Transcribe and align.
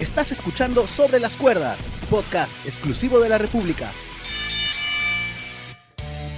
Estás 0.00 0.30
escuchando 0.30 0.86
Sobre 0.86 1.18
las 1.18 1.34
Cuerdas, 1.34 1.88
podcast 2.08 2.54
exclusivo 2.64 3.18
de 3.18 3.28
la 3.28 3.36
República. 3.36 3.90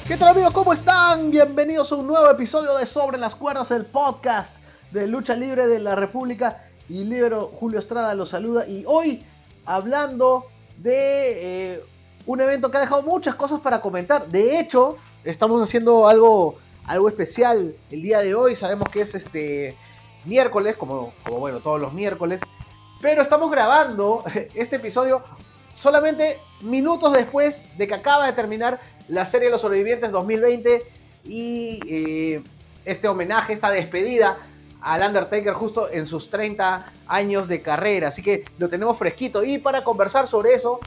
¿Qué 0.08 0.17
tal 0.17 0.29
amigos? 0.30 0.54
¿Cómo 0.54 0.72
están? 0.72 1.30
Bienvenidos 1.30 1.92
a 1.92 1.96
un 1.96 2.07
nuevo 2.07 2.31
episodio 2.31 2.78
de 2.78 2.86
Sobre 2.86 3.18
las 3.18 3.34
Cuerdas, 3.34 3.70
el 3.70 3.84
podcast 3.84 4.50
de 4.92 5.07
lucha 5.07 5.36
libre 5.36 5.67
de 5.67 5.78
la 5.78 5.94
República. 5.94 6.70
Y 6.88 7.04
libero 7.04 7.49
Julio 7.49 7.81
Estrada 7.81 8.14
los 8.14 8.30
saluda. 8.30 8.66
Y 8.66 8.84
hoy 8.86 9.27
hablando 9.67 10.47
de 10.79 11.75
eh, 11.75 11.85
un 12.25 12.41
evento 12.41 12.71
que 12.71 12.79
ha 12.79 12.81
dejado 12.81 13.03
muchas 13.03 13.35
cosas 13.35 13.61
para 13.61 13.83
comentar. 13.83 14.27
De 14.29 14.59
hecho, 14.59 14.97
estamos 15.23 15.61
haciendo 15.61 16.09
algo, 16.09 16.59
algo 16.87 17.11
especial 17.11 17.75
el 17.91 18.01
día 18.01 18.21
de 18.21 18.35
hoy. 18.35 18.57
Sabemos 18.57 18.89
que 18.89 19.03
es 19.03 19.15
este 19.15 19.77
miércoles, 20.25 20.77
como, 20.77 21.13
como 21.27 21.41
bueno, 21.41 21.61
todos 21.61 21.79
los 21.79 21.93
miércoles. 21.93 22.41
Pero 23.01 23.23
estamos 23.23 23.51
grabando 23.51 24.25
este 24.55 24.77
episodio 24.77 25.23
solamente 25.75 26.39
minutos 26.63 27.13
después 27.14 27.63
de 27.79 27.89
que 27.89 27.95
acaba 27.95 28.26
de 28.26 28.35
terminar 28.35 28.81
la 29.09 29.25
serie 29.25 29.46
de 29.46 29.53
los 29.53 29.63
sobrevivientes 29.63 30.13
2020 30.13 30.82
y 31.25 31.81
eh, 31.89 32.42
este 32.84 33.09
homenaje, 33.09 33.54
esta 33.54 33.70
despedida 33.70 34.38
al 34.82 35.02
Undertaker 35.02 35.54
justo 35.54 35.90
en 35.90 36.06
sus 36.06 36.30
30 36.30 36.92
años 37.06 37.48
de 37.48 37.62
carrera. 37.62 38.09
Así 38.09 38.23
que 38.23 38.45
lo 38.59 38.68
tenemos 38.68 38.98
fresquito. 38.98 39.45
Y 39.45 39.59
para 39.59 39.82
conversar 39.82 40.26
sobre 40.26 40.54
eso, 40.54 40.80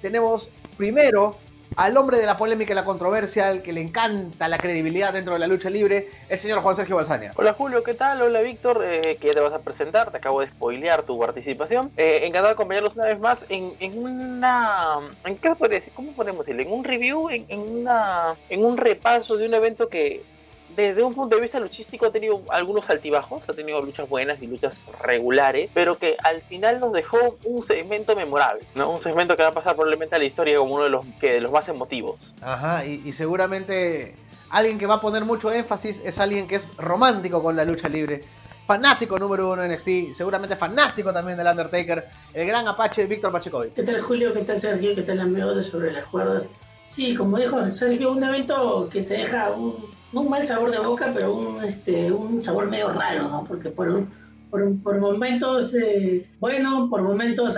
tenemos 0.00 0.48
primero 0.76 1.36
al 1.76 1.96
hombre 1.96 2.18
de 2.18 2.26
la 2.26 2.36
polémica 2.36 2.72
y 2.72 2.76
la 2.76 2.84
controversia, 2.84 3.48
al 3.48 3.62
que 3.62 3.72
le 3.72 3.80
encanta 3.80 4.48
la 4.48 4.58
credibilidad 4.58 5.12
dentro 5.12 5.34
de 5.34 5.38
la 5.38 5.46
lucha 5.46 5.70
libre, 5.70 6.08
el 6.28 6.38
señor 6.38 6.60
Juan 6.60 6.76
Sergio 6.76 6.96
Balsania. 6.96 7.32
Hola 7.36 7.54
Julio, 7.54 7.82
¿qué 7.82 7.94
tal? 7.94 8.22
Hola 8.22 8.40
Víctor, 8.40 8.82
eh, 8.84 9.16
que 9.20 9.28
ya 9.28 9.34
te 9.34 9.40
vas 9.40 9.52
a 9.52 9.60
presentar, 9.60 10.10
te 10.10 10.18
acabo 10.18 10.40
de 10.40 10.48
spoilear 10.48 11.02
tu 11.02 11.18
participación. 11.18 11.90
Eh, 11.96 12.20
encantado 12.22 12.46
de 12.46 12.52
acompañarlos 12.52 12.94
una 12.94 13.06
vez 13.06 13.18
más 13.18 13.46
en, 13.48 13.74
una... 13.98 14.98
¿En 15.24 15.36
qué 15.36 15.54
podría 15.54 15.78
decir? 15.78 15.92
¿Cómo 15.94 16.12
podemos 16.12 16.44
decirlo? 16.44 16.62
En 16.62 16.72
un 16.72 16.84
review, 16.84 17.30
en, 17.30 17.46
en, 17.48 17.60
una, 17.60 18.34
en 18.48 18.64
un 18.64 18.76
repaso 18.76 19.36
de 19.36 19.46
un 19.46 19.54
evento 19.54 19.88
que 19.88 20.22
desde 20.76 21.02
un 21.02 21.14
punto 21.14 21.36
de 21.36 21.42
vista 21.42 21.60
luchístico 21.60 22.06
ha 22.06 22.12
tenido 22.12 22.42
algunos 22.48 22.88
altibajos, 22.88 23.42
ha 23.48 23.52
tenido 23.52 23.80
luchas 23.82 24.08
buenas 24.08 24.42
y 24.42 24.46
luchas 24.46 24.84
regulares, 25.02 25.70
pero 25.74 25.98
que 25.98 26.16
al 26.22 26.40
final 26.42 26.80
nos 26.80 26.92
dejó 26.92 27.36
un 27.44 27.62
segmento 27.62 28.16
memorable, 28.16 28.62
¿no? 28.74 28.90
Un 28.90 29.00
segmento 29.00 29.36
que 29.36 29.42
va 29.42 29.50
a 29.50 29.52
pasar 29.52 29.74
probablemente 29.74 30.14
a 30.14 30.18
la 30.18 30.24
historia 30.24 30.58
como 30.58 30.74
uno 30.74 30.84
de 30.84 30.90
los, 30.90 31.06
que, 31.20 31.34
de 31.34 31.40
los 31.40 31.52
más 31.52 31.68
emotivos. 31.68 32.34
Ajá, 32.40 32.84
y, 32.84 33.02
y 33.04 33.12
seguramente 33.12 34.14
alguien 34.50 34.78
que 34.78 34.86
va 34.86 34.94
a 34.94 35.00
poner 35.00 35.24
mucho 35.24 35.50
énfasis 35.50 36.00
es 36.04 36.18
alguien 36.18 36.46
que 36.46 36.56
es 36.56 36.76
romántico 36.76 37.42
con 37.42 37.56
la 37.56 37.64
lucha 37.64 37.88
libre. 37.88 38.22
Fanático 38.66 39.18
número 39.18 39.50
uno 39.50 39.62
de 39.62 39.74
NXT, 39.74 40.14
seguramente 40.14 40.54
fanático 40.56 41.12
también 41.12 41.36
del 41.36 41.48
Undertaker, 41.48 42.06
el 42.32 42.46
gran 42.46 42.68
Apache 42.68 43.06
Víctor 43.06 43.32
Pachecovic. 43.32 43.74
¿Qué 43.74 43.82
tal 43.82 44.00
Julio? 44.00 44.32
¿Qué 44.32 44.40
tal 44.40 44.60
Sergio? 44.60 44.94
¿Qué 44.94 45.02
tal 45.02 45.20
amigos 45.20 45.56
de 45.56 45.64
Sobre 45.64 45.92
las 45.92 46.06
Cuerdas? 46.06 46.46
Sí, 46.86 47.14
como 47.14 47.38
dijo 47.38 47.64
Sergio, 47.66 48.12
un 48.12 48.22
evento 48.22 48.88
que 48.90 49.02
te 49.02 49.14
deja 49.14 49.50
un, 49.50 49.74
no 50.12 50.20
un 50.22 50.30
mal 50.30 50.46
sabor 50.46 50.70
de 50.70 50.78
boca, 50.78 51.10
pero 51.12 51.34
un, 51.34 51.64
este, 51.64 52.12
un 52.12 52.42
sabor 52.42 52.68
medio 52.68 52.92
raro, 52.92 53.28
¿no? 53.28 53.44
Porque 53.44 53.70
por, 53.70 54.04
por, 54.50 54.82
por 54.82 54.98
momentos 54.98 55.74
eh, 55.74 56.26
bueno, 56.38 56.88
por 56.90 57.02
momentos 57.02 57.56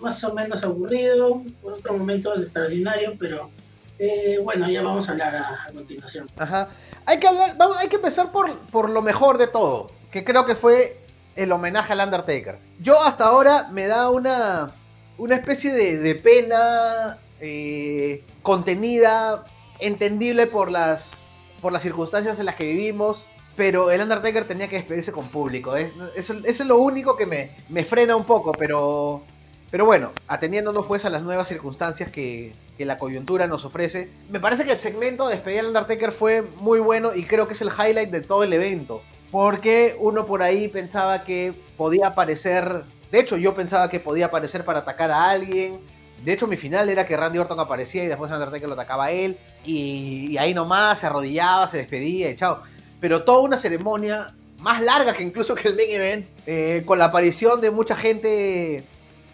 más 0.00 0.22
o 0.24 0.34
menos 0.34 0.62
aburrido, 0.64 1.42
por 1.62 1.74
otros 1.74 1.96
momentos 1.96 2.42
extraordinario, 2.42 3.14
pero 3.18 3.50
eh, 3.98 4.38
bueno, 4.42 4.68
ya 4.68 4.82
vamos 4.82 5.08
a 5.08 5.12
hablar 5.12 5.36
a, 5.36 5.72
continuación. 5.72 6.28
Ajá. 6.36 6.68
Hay 7.06 7.20
que 7.20 7.28
hablar, 7.28 7.56
vamos, 7.56 7.78
hay 7.78 7.88
que 7.88 7.96
empezar 7.96 8.32
por, 8.32 8.58
por 8.58 8.90
lo 8.90 9.02
mejor 9.02 9.38
de 9.38 9.46
todo, 9.46 9.90
que 10.10 10.24
creo 10.24 10.44
que 10.44 10.56
fue 10.56 10.98
el 11.36 11.52
homenaje 11.52 11.92
al 11.92 12.00
Undertaker. 12.00 12.58
Yo 12.80 13.00
hasta 13.00 13.24
ahora 13.24 13.68
me 13.70 13.86
da 13.86 14.10
una, 14.10 14.72
una 15.18 15.36
especie 15.36 15.72
de, 15.72 15.98
de 15.98 16.14
pena 16.16 17.18
eh, 17.40 18.24
contenida, 18.42 19.44
entendible 19.78 20.46
por 20.46 20.70
las, 20.70 21.21
por 21.62 21.72
las 21.72 21.82
circunstancias 21.82 22.38
en 22.38 22.44
las 22.44 22.56
que 22.56 22.64
vivimos, 22.64 23.24
pero 23.56 23.90
el 23.90 24.00
Undertaker 24.00 24.46
tenía 24.46 24.68
que 24.68 24.76
despedirse 24.76 25.12
con 25.12 25.28
público. 25.28 25.76
Es, 25.76 25.92
eso, 26.16 26.34
eso 26.44 26.62
es 26.62 26.68
lo 26.68 26.76
único 26.78 27.16
que 27.16 27.24
me, 27.24 27.50
me, 27.68 27.84
frena 27.84 28.16
un 28.16 28.24
poco, 28.24 28.52
pero, 28.52 29.22
pero 29.70 29.86
bueno, 29.86 30.10
atendiéndonos 30.26 30.86
pues 30.86 31.04
a 31.04 31.10
las 31.10 31.22
nuevas 31.22 31.48
circunstancias 31.48 32.10
que, 32.10 32.52
que 32.76 32.84
la 32.84 32.98
coyuntura 32.98 33.46
nos 33.46 33.64
ofrece, 33.64 34.10
me 34.28 34.40
parece 34.40 34.64
que 34.64 34.72
el 34.72 34.78
segmento 34.78 35.28
de 35.28 35.36
despedir 35.36 35.60
al 35.60 35.66
Undertaker 35.68 36.12
fue 36.12 36.42
muy 36.58 36.80
bueno 36.80 37.14
y 37.14 37.24
creo 37.24 37.46
que 37.46 37.52
es 37.52 37.60
el 37.60 37.68
highlight 37.68 38.10
de 38.10 38.20
todo 38.20 38.42
el 38.42 38.52
evento. 38.52 39.02
Porque 39.30 39.96
uno 39.98 40.26
por 40.26 40.42
ahí 40.42 40.68
pensaba 40.68 41.24
que 41.24 41.54
podía 41.78 42.08
aparecer, 42.08 42.82
de 43.10 43.20
hecho 43.20 43.38
yo 43.38 43.54
pensaba 43.54 43.88
que 43.88 44.00
podía 44.00 44.26
aparecer 44.26 44.64
para 44.64 44.80
atacar 44.80 45.10
a 45.10 45.30
alguien, 45.30 45.80
de 46.24 46.32
hecho, 46.32 46.46
mi 46.46 46.56
final 46.56 46.88
era 46.88 47.06
que 47.06 47.16
Randy 47.16 47.38
Orton 47.38 47.58
aparecía 47.58 48.04
y 48.04 48.06
después 48.06 48.30
Undertaker 48.30 48.68
lo 48.68 48.74
atacaba 48.74 49.06
a 49.06 49.10
él. 49.10 49.36
Y, 49.64 50.28
y, 50.30 50.38
ahí 50.38 50.54
nomás 50.54 51.00
se 51.00 51.06
arrodillaba, 51.06 51.66
se 51.68 51.78
despedía 51.78 52.30
y 52.30 52.36
chao. 52.36 52.62
Pero 53.00 53.24
toda 53.24 53.40
una 53.40 53.58
ceremonia 53.58 54.34
más 54.62 54.80
larga 54.80 55.14
que 55.14 55.24
incluso 55.24 55.54
que 55.54 55.68
el 55.68 55.76
main 55.76 55.90
event. 55.90 56.26
Eh, 56.46 56.82
con 56.86 56.98
la 56.98 57.06
aparición 57.06 57.60
de 57.60 57.70
mucha 57.70 57.96
gente 57.96 58.84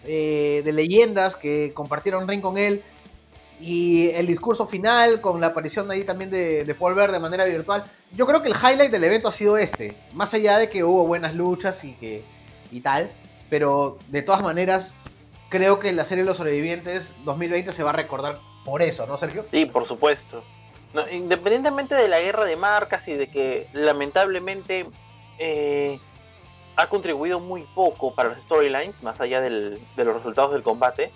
eh, 0.05 0.61
de 0.63 0.73
leyendas 0.73 1.35
que 1.35 1.71
compartieron 1.73 2.27
ring 2.27 2.41
con 2.41 2.57
él. 2.57 2.81
Y 3.61 4.09
el 4.11 4.25
discurso 4.25 4.67
final 4.67 5.21
con 5.21 5.41
la 5.41 5.47
aparición 5.47 5.91
ahí 5.91 6.03
también 6.03 6.31
de, 6.31 6.63
de 6.63 6.75
Paul 6.75 6.95
Bear 6.95 7.11
de 7.11 7.19
manera 7.19 7.45
virtual. 7.45 7.83
Yo 8.15 8.25
creo 8.25 8.41
que 8.41 8.49
el 8.49 8.55
highlight 8.55 8.91
del 8.91 9.03
evento 9.03 9.27
ha 9.27 9.31
sido 9.31 9.57
este. 9.57 9.93
Más 10.13 10.33
allá 10.33 10.57
de 10.57 10.69
que 10.69 10.83
hubo 10.83 11.05
buenas 11.05 11.35
luchas 11.35 11.83
y, 11.83 11.93
que, 11.93 12.23
y 12.71 12.81
tal. 12.81 13.11
Pero 13.49 13.97
de 14.07 14.21
todas 14.21 14.41
maneras, 14.41 14.93
creo 15.49 15.79
que 15.79 15.91
la 15.91 16.05
serie 16.05 16.23
Los 16.23 16.37
Sobrevivientes 16.37 17.13
2020 17.25 17.73
se 17.73 17.83
va 17.83 17.89
a 17.89 17.93
recordar 17.93 18.39
por 18.63 18.81
eso, 18.81 19.05
¿no, 19.07 19.17
Sergio? 19.17 19.45
Sí, 19.51 19.65
por 19.65 19.87
supuesto. 19.87 20.43
No, 20.93 21.07
independientemente 21.09 21.95
de 21.95 22.07
la 22.07 22.19
guerra 22.19 22.45
de 22.45 22.55
marcas 22.55 23.07
y 23.07 23.13
de 23.13 23.27
que 23.27 23.67
lamentablemente 23.73 24.87
eh, 25.37 25.99
ha 26.75 26.87
contribuido 26.87 27.39
muy 27.39 27.63
poco 27.75 28.13
para 28.15 28.29
las 28.29 28.41
storylines, 28.41 29.01
más 29.03 29.19
allá 29.19 29.41
del, 29.41 29.79
de 29.95 30.05
los 30.05 30.15
resultados 30.15 30.53
del 30.53 30.63
combate, 30.63 31.11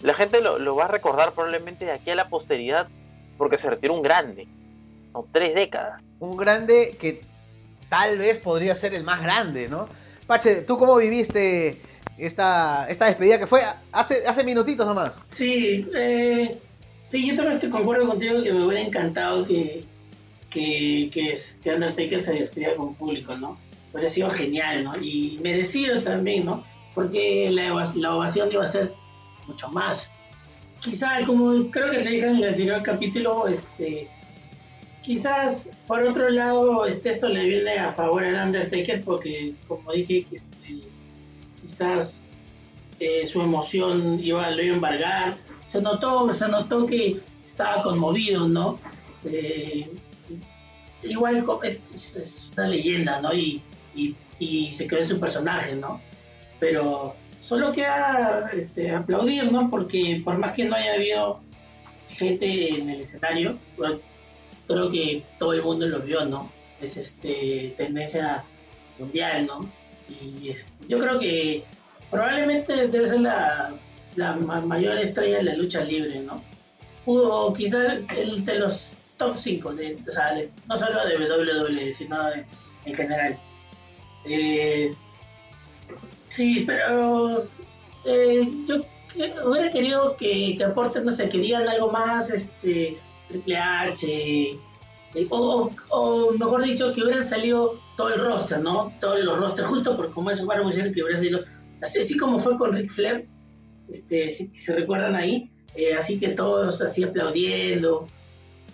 la 0.00 0.14
gente 0.14 0.40
lo, 0.40 0.58
lo, 0.58 0.76
va 0.76 0.84
a 0.84 0.88
recordar 0.88 1.32
probablemente 1.32 1.84
de 1.84 1.92
aquí 1.92 2.10
a 2.10 2.14
la 2.14 2.28
posteridad 2.28 2.88
porque 3.36 3.58
se 3.58 3.68
retiró 3.68 3.94
un 3.94 4.02
grande, 4.02 4.46
¿no? 5.12 5.26
tres 5.32 5.54
décadas. 5.54 6.02
Un 6.20 6.36
grande 6.36 6.96
que 7.00 7.22
tal 7.88 8.18
vez 8.18 8.38
podría 8.38 8.74
ser 8.74 8.94
el 8.94 9.04
más 9.04 9.22
grande, 9.22 9.68
¿no? 9.68 9.88
Pache, 10.26 10.62
¿tú 10.62 10.78
cómo 10.78 10.96
viviste 10.96 11.80
esta, 12.18 12.86
esta 12.88 13.06
despedida 13.06 13.38
que 13.38 13.46
fue 13.46 13.60
hace, 13.92 14.26
hace 14.26 14.44
minutitos 14.44 14.86
nomás. 14.86 15.14
Sí, 15.26 15.86
eh, 15.94 16.58
sí, 17.06 17.26
yo 17.26 17.34
también 17.34 17.56
estoy 17.56 17.70
concuerdo 17.70 18.06
contigo 18.06 18.42
que 18.42 18.52
me 18.52 18.64
hubiera 18.64 18.80
encantado 18.80 19.44
que, 19.44 19.84
que, 20.50 21.10
que, 21.12 21.36
que 21.62 21.74
Undertaker 21.74 22.20
se 22.20 22.34
despidiera 22.34 22.76
con 22.76 22.94
público, 22.94 23.36
¿no? 23.36 23.58
Hubiera 23.92 24.08
sido 24.08 24.30
genial, 24.30 24.84
¿no? 24.84 24.96
Y 25.00 25.38
merecido 25.42 26.00
también, 26.00 26.46
¿no? 26.46 26.64
Porque 26.94 27.50
la, 27.50 27.84
la 27.96 28.14
ovación 28.14 28.50
iba 28.52 28.64
a 28.64 28.68
ser 28.68 28.92
mucho 29.46 29.68
más. 29.68 30.10
Quizá, 30.80 31.24
como 31.26 31.70
creo 31.70 31.90
que 31.90 31.98
le 31.98 32.10
dije 32.10 32.26
en 32.26 32.36
el 32.36 32.44
anterior 32.44 32.82
capítulo, 32.82 33.48
este, 33.48 34.08
quizás 35.02 35.70
por 35.86 36.02
otro 36.02 36.28
lado 36.30 36.86
este, 36.86 37.10
esto 37.10 37.28
le 37.28 37.46
viene 37.46 37.78
a 37.78 37.88
favor 37.88 38.24
al 38.24 38.46
Undertaker 38.46 39.02
porque, 39.02 39.54
como 39.66 39.92
dije, 39.92 40.26
quizás 41.64 42.20
eh, 43.00 43.24
su 43.24 43.40
emoción 43.40 44.20
iba, 44.22 44.50
lo 44.50 44.62
iba 44.62 44.72
a 44.72 44.76
embargar. 44.76 45.36
Se 45.66 45.80
notó, 45.80 46.32
se 46.32 46.46
notó 46.48 46.84
que 46.86 47.16
estaba 47.44 47.80
conmovido, 47.80 48.46
¿no? 48.46 48.78
Eh, 49.24 49.90
igual 51.02 51.44
es, 51.62 52.16
es, 52.16 52.50
una 52.56 52.68
leyenda, 52.68 53.20
¿no? 53.20 53.32
Y, 53.32 53.62
y, 54.38 54.70
se 54.70 54.86
quedó 54.86 54.98
en 54.98 55.06
su 55.06 55.18
personaje, 55.18 55.74
¿no? 55.74 56.00
Pero 56.60 57.14
solo 57.40 57.72
queda 57.72 58.50
este, 58.52 58.90
aplaudir, 58.90 59.50
¿no? 59.50 59.70
Porque 59.70 60.20
por 60.22 60.38
más 60.38 60.52
que 60.52 60.64
no 60.66 60.76
haya 60.76 60.94
habido 60.94 61.40
gente 62.10 62.68
en 62.68 62.90
el 62.90 63.00
escenario, 63.00 63.58
creo 64.66 64.90
que 64.90 65.22
todo 65.38 65.54
el 65.54 65.62
mundo 65.62 65.86
lo 65.86 66.00
vio, 66.00 66.24
¿no? 66.26 66.50
Es 66.80 66.96
este, 66.96 67.74
tendencia 67.76 68.44
mundial, 68.98 69.46
¿no? 69.46 69.83
Y 70.08 70.52
yo 70.88 70.98
creo 70.98 71.18
que 71.18 71.64
probablemente 72.10 72.88
debe 72.88 73.08
ser 73.08 73.20
la, 73.20 73.74
la, 74.16 74.34
mayor 74.36 74.98
estrella 74.98 75.38
de 75.38 75.44
la 75.44 75.54
lucha 75.54 75.82
libre, 75.82 76.20
¿no? 76.20 76.42
O 77.06 77.52
quizás 77.52 78.00
el 78.16 78.44
de 78.44 78.58
los 78.58 78.94
top 79.16 79.36
5, 79.36 79.74
de, 79.74 79.98
o 80.08 80.10
sea, 80.10 80.42
no 80.68 80.76
solo 80.76 81.04
de 81.06 81.16
WWE, 81.16 81.92
sino 81.92 82.16
en 82.84 82.94
general. 82.94 83.38
Eh, 84.26 84.94
sí, 86.28 86.64
pero 86.66 87.46
eh, 88.04 88.48
yo 88.66 88.82
hubiera 89.44 89.70
querido 89.70 90.16
que, 90.16 90.54
que, 90.56 90.64
aporten, 90.64 91.04
no 91.04 91.10
sé, 91.10 91.28
que 91.28 91.38
digan 91.38 91.68
algo 91.68 91.90
más, 91.90 92.30
este, 92.30 92.98
Triple 93.28 93.56
H, 93.56 94.06
eh, 94.06 95.26
o, 95.30 95.70
o, 95.90 96.30
mejor 96.32 96.64
dicho, 96.64 96.92
que 96.92 97.02
hubieran 97.02 97.24
salido 97.24 97.78
todo 97.96 98.12
el 98.12 98.20
roster, 98.20 98.60
¿no? 98.60 98.92
Todos 99.00 99.24
los 99.24 99.38
rosters, 99.38 99.68
justo 99.68 99.96
por 99.96 100.12
como 100.12 100.30
es 100.30 100.40
Warren 100.42 100.92
que 100.92 101.02
hubiera 101.02 101.16
salido 101.16 101.40
así, 101.82 102.16
como 102.16 102.38
fue 102.38 102.56
con 102.56 102.72
Ric 102.72 102.88
Flair, 102.88 103.26
este, 103.88 104.28
si, 104.30 104.50
se 104.54 104.74
recuerdan 104.74 105.14
ahí, 105.14 105.50
eh, 105.74 105.94
así 105.94 106.18
que 106.18 106.30
todos 106.30 106.80
así 106.80 107.04
aplaudiendo. 107.04 108.06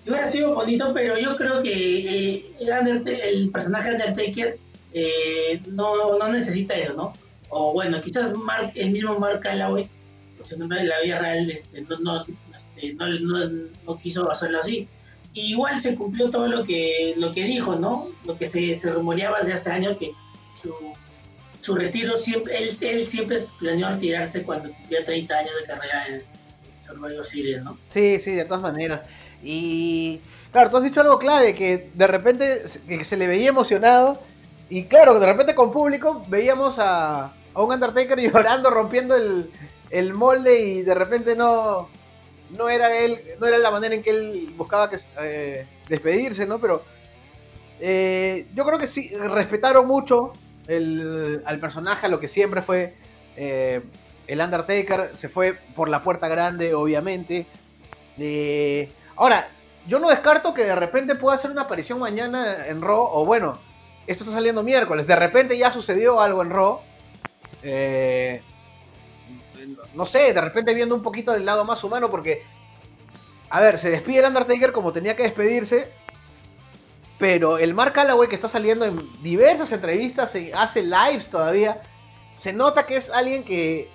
Y 0.04 0.10
hubiera 0.10 0.26
sido 0.26 0.54
bonito, 0.54 0.92
pero 0.94 1.18
yo 1.18 1.36
creo 1.36 1.62
que 1.62 2.36
eh, 2.36 2.44
el, 2.58 3.50
personaje 3.50 3.90
Undertaker 3.90 4.58
eh, 4.92 5.60
no, 5.66 6.18
no 6.18 6.28
necesita 6.28 6.74
eso, 6.74 6.94
¿no? 6.94 7.12
O 7.50 7.72
bueno, 7.72 8.00
quizás 8.00 8.32
Mark, 8.34 8.72
el 8.74 8.90
mismo 8.90 9.18
Mark 9.18 9.40
Calloway, 9.40 9.88
pues 10.36 10.52
en 10.52 10.68
la 10.68 11.00
vida 11.00 11.18
real, 11.18 11.50
este, 11.50 11.82
no, 11.82 11.98
no, 11.98 12.24
este, 12.56 12.94
no, 12.94 13.06
no, 13.86 13.98
quiso 13.98 14.30
hacerlo 14.30 14.58
así. 14.58 14.88
Igual 15.34 15.80
se 15.80 15.94
cumplió 15.94 16.30
todo 16.30 16.48
lo 16.48 16.64
que, 16.64 17.14
lo 17.16 17.32
que 17.32 17.44
dijo, 17.44 17.76
¿no? 17.76 18.08
Lo 18.24 18.36
que 18.36 18.46
se, 18.46 18.74
se 18.74 18.90
rumoreaba 18.90 19.42
de 19.42 19.52
hace 19.52 19.70
años 19.70 19.96
que 19.98 20.12
su, 20.60 20.74
su 21.60 21.74
retiro 21.74 22.16
siempre, 22.16 22.58
él, 22.58 22.76
él 22.80 23.06
siempre 23.06 23.38
planeó 23.58 23.90
retirarse 23.90 24.42
cuando 24.42 24.70
cumplía 24.70 25.04
30 25.04 25.34
años 25.34 25.52
de 25.60 25.66
carrera 25.66 26.06
en 26.08 26.22
Survivor 26.80 27.24
Series, 27.24 27.62
¿no? 27.62 27.78
Sí, 27.88 28.18
sí, 28.20 28.32
de 28.32 28.44
todas 28.44 28.62
maneras. 28.62 29.02
Y 29.42 30.20
claro, 30.52 30.70
tú 30.70 30.76
has 30.78 30.84
dicho 30.84 31.00
algo 31.00 31.18
clave, 31.18 31.54
que 31.54 31.90
de 31.94 32.06
repente 32.06 32.62
que 32.88 33.04
se 33.04 33.16
le 33.16 33.26
veía 33.26 33.50
emocionado. 33.50 34.20
Y 34.68 34.84
claro, 34.84 35.18
de 35.18 35.26
repente 35.26 35.54
con 35.54 35.72
público 35.72 36.24
veíamos 36.28 36.78
a, 36.78 37.32
a 37.54 37.62
un 37.62 37.72
Undertaker 37.72 38.18
llorando, 38.32 38.70
rompiendo 38.70 39.14
el, 39.14 39.50
el 39.90 40.14
molde 40.14 40.60
y 40.60 40.82
de 40.82 40.94
repente 40.94 41.36
no, 41.36 41.88
no 42.56 42.68
era 42.68 42.96
él, 42.96 43.18
no 43.40 43.46
era 43.46 43.58
la 43.58 43.70
manera 43.70 43.94
en 43.94 44.02
que 44.02 44.10
él 44.10 44.54
buscaba 44.56 44.90
que, 44.90 44.98
eh, 45.20 45.66
despedirse, 45.88 46.46
¿no? 46.46 46.58
Pero 46.58 46.82
eh, 47.80 48.46
yo 48.54 48.64
creo 48.64 48.78
que 48.78 48.86
sí, 48.86 49.10
respetaron 49.14 49.86
mucho 49.86 50.32
al 50.68 51.58
personaje, 51.60 52.06
a 52.06 52.08
lo 52.08 52.20
que 52.20 52.28
siempre 52.28 52.62
fue 52.62 52.94
eh, 53.36 53.80
el 54.28 54.40
Undertaker, 54.40 55.16
se 55.16 55.28
fue 55.28 55.58
por 55.74 55.88
la 55.88 56.02
puerta 56.02 56.28
grande, 56.28 56.74
obviamente. 56.74 57.46
ahora, 59.16 59.48
yo 59.86 59.98
no 59.98 60.08
descarto 60.10 60.54
que 60.54 60.64
de 60.64 60.74
repente 60.74 61.16
pueda 61.16 61.36
hacer 61.36 61.50
una 61.50 61.62
aparición 61.62 61.98
mañana 61.98 62.66
en 62.66 62.80
Raw, 62.80 63.08
o 63.12 63.24
bueno, 63.24 63.58
esto 64.06 64.24
está 64.24 64.36
saliendo 64.36 64.62
miércoles, 64.62 65.06
de 65.06 65.16
repente 65.16 65.56
ya 65.56 65.72
sucedió 65.72 66.20
algo 66.20 66.42
en 66.42 66.50
Raw. 66.50 66.80
Eh, 67.62 68.42
no 69.94 70.06
sé, 70.06 70.32
de 70.32 70.40
repente 70.40 70.74
viendo 70.74 70.94
un 70.94 71.02
poquito 71.02 71.32
del 71.32 71.44
lado 71.44 71.64
más 71.64 71.82
humano, 71.84 72.10
porque, 72.10 72.42
a 73.48 73.60
ver, 73.60 73.78
se 73.78 73.90
despide 73.90 74.20
el 74.20 74.26
Undertaker 74.26 74.72
como 74.72 74.92
tenía 74.92 75.16
que 75.16 75.24
despedirse, 75.24 75.88
pero 77.18 77.58
el 77.58 77.74
Mark 77.74 77.92
Calloway 77.92 78.28
que 78.28 78.34
está 78.34 78.48
saliendo 78.48 78.84
en 78.86 79.00
diversas 79.22 79.72
entrevistas, 79.72 80.34
hace 80.54 80.82
lives 80.82 81.28
todavía, 81.28 81.82
se 82.34 82.52
nota 82.52 82.86
que 82.86 82.96
es 82.96 83.10
alguien 83.10 83.44
que 83.44 83.88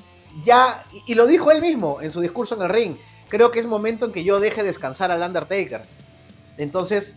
ya, 0.43 0.85
y 1.07 1.15
lo 1.15 1.25
dijo 1.25 1.51
él 1.51 1.61
mismo 1.61 2.01
en 2.01 2.11
su 2.11 2.21
discurso 2.21 2.55
en 2.55 2.61
el 2.61 2.69
ring, 2.69 2.97
creo 3.29 3.51
que 3.51 3.59
es 3.59 3.65
momento 3.65 4.05
en 4.05 4.11
que 4.11 4.23
yo 4.23 4.39
deje 4.39 4.63
descansar 4.63 5.11
al 5.11 5.21
Undertaker. 5.21 5.81
Entonces, 6.57 7.15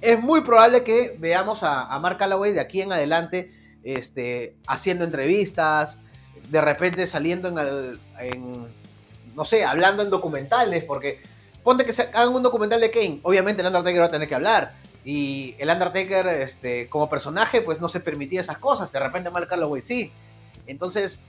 es 0.00 0.20
muy 0.20 0.42
probable 0.42 0.84
que 0.84 1.16
veamos 1.18 1.60
a, 1.62 1.98
Mark 2.00 2.18
Calloway 2.18 2.52
de 2.52 2.60
aquí 2.60 2.82
en 2.82 2.92
adelante 2.92 3.52
este, 3.82 4.56
haciendo 4.66 5.04
entrevistas, 5.04 5.98
de 6.48 6.60
repente 6.60 7.06
saliendo 7.06 7.48
en, 7.48 8.66
no 9.34 9.44
sé, 9.44 9.64
hablando 9.64 10.02
en 10.02 10.10
documentales, 10.10 10.84
porque 10.84 11.20
ponte 11.62 11.84
que 11.84 11.92
se 11.92 12.02
hagan 12.02 12.34
un 12.34 12.42
documental 12.42 12.80
de 12.80 12.90
Kane, 12.90 13.20
obviamente 13.22 13.62
el 13.62 13.68
Undertaker 13.68 14.00
va 14.00 14.06
a 14.06 14.10
tener 14.10 14.28
que 14.28 14.34
hablar. 14.34 14.72
Y 15.04 15.54
el 15.58 15.68
Undertaker, 15.68 16.26
este, 16.26 16.88
como 16.88 17.10
personaje, 17.10 17.60
pues 17.60 17.80
no 17.80 17.88
se 17.88 18.00
permitía 18.00 18.40
esas 18.40 18.58
cosas. 18.58 18.90
De 18.90 18.98
repente 18.98 19.30
Mark 19.30 19.48
Calloway 19.48 19.82
sí. 19.82 20.10
Entonces, 20.66 21.20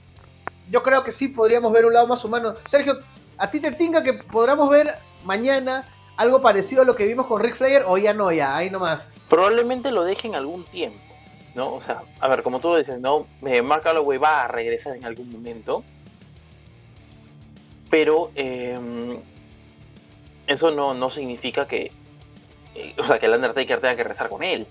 yo 0.70 0.82
creo 0.82 1.04
que 1.04 1.12
sí 1.12 1.28
podríamos 1.28 1.72
ver 1.72 1.84
un 1.84 1.92
lado 1.92 2.06
más 2.06 2.24
humano. 2.24 2.54
Sergio, 2.66 2.98
¿a 3.36 3.50
ti 3.50 3.60
te 3.60 3.72
tinga 3.72 4.02
que 4.02 4.14
podamos 4.14 4.70
ver 4.70 4.94
mañana 5.24 5.86
algo 6.16 6.40
parecido 6.40 6.82
a 6.82 6.84
lo 6.84 6.96
que 6.96 7.06
vimos 7.06 7.26
con 7.26 7.42
Rick 7.42 7.56
Flair 7.56 7.82
o 7.86 7.98
ya 7.98 8.14
no, 8.14 8.32
ya, 8.32 8.56
ahí 8.56 8.70
nomás? 8.70 9.12
Probablemente 9.28 9.90
lo 9.90 10.04
dejen 10.04 10.34
algún 10.34 10.64
tiempo. 10.64 11.05
¿No? 11.56 11.74
O 11.74 11.82
sea, 11.82 12.02
a 12.20 12.28
ver, 12.28 12.42
como 12.42 12.60
tú 12.60 12.76
dices, 12.76 13.00
¿no? 13.00 13.26
Eh, 13.44 13.62
Mark 13.62 13.82
Calloway 13.82 14.18
va 14.18 14.42
a 14.42 14.48
regresar 14.48 14.94
en 14.94 15.06
algún 15.06 15.32
momento, 15.32 15.82
pero 17.90 18.30
em, 18.34 19.18
eso 20.46 20.70
no, 20.70 20.92
no 20.92 21.10
significa 21.10 21.66
que, 21.66 21.90
eh, 22.74 22.94
o 22.98 23.06
sea, 23.06 23.18
que 23.18 23.26
el 23.26 23.32
Undertaker 23.32 23.80
tenga 23.80 23.96
que 23.96 24.04
rezar 24.04 24.28
con 24.28 24.42
él. 24.44 24.66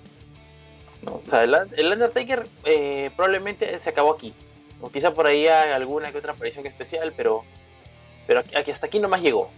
¿no? 1.01 1.21
O 1.25 1.29
sea, 1.29 1.43
el, 1.43 1.91
Undertaker 1.91 2.47
eh, 2.65 3.09
probablemente 3.15 3.79
se 3.79 3.89
acabó 3.89 4.13
aquí. 4.13 4.31
O 4.79 4.89
quizá 4.89 5.11
por 5.11 5.25
ahí 5.25 5.47
hay 5.47 5.71
alguna 5.71 6.11
que 6.11 6.19
otra 6.19 6.33
aparición 6.33 6.67
especial, 6.67 7.13
pero, 7.17 7.43
pero 8.27 8.41
aquí, 8.55 8.69
hasta 8.69 8.85
aquí 8.85 8.99
nomás 8.99 9.21
llegó. 9.21 9.49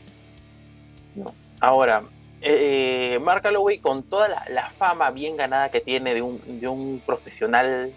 ¿no? 1.16 1.34
Ahora, 1.60 2.04
eh, 2.42 3.20
Mark 3.22 3.42
Calloway, 3.42 3.80
con 3.80 4.04
toda 4.04 4.28
la, 4.50 4.72
fama 4.78 5.12
bien 5.12 5.38
ganada 5.38 5.70
que 5.70 5.82
tiene 5.82 6.14
de 6.14 6.22
un, 6.22 6.60
de 6.60 6.68
un 6.68 7.02
profesional 7.06 7.92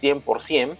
100%, 0.00 0.76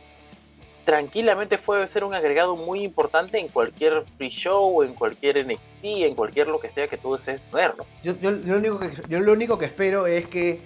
tranquilamente 0.85 1.59
puede 1.59 1.87
ser 1.89 2.05
un 2.05 2.15
agregado 2.15 2.57
muy 2.57 2.83
importante 2.83 3.39
en 3.39 3.49
cualquier 3.49 4.05
free 4.17 4.31
show, 4.31 4.83
en 4.83 4.95
cualquier 4.95 5.47
NXT, 5.47 5.85
en 5.85 6.15
cualquier 6.15 6.49
lo 6.49 6.59
que 6.61 6.69
sea 6.69 6.89
que 6.89 6.97
tú 6.97 7.15
desees 7.15 7.41
tenerlo. 7.51 7.87
Yo, 8.03 8.15
yo, 8.21 8.31
lo 8.31 8.57
único 8.57 8.79
que, 8.79 8.91
yo 9.09 9.21
lo 9.21 9.33
único 9.33 9.59
que 9.59 9.67
espero 9.67 10.07
es 10.07 10.27
que 10.27 10.61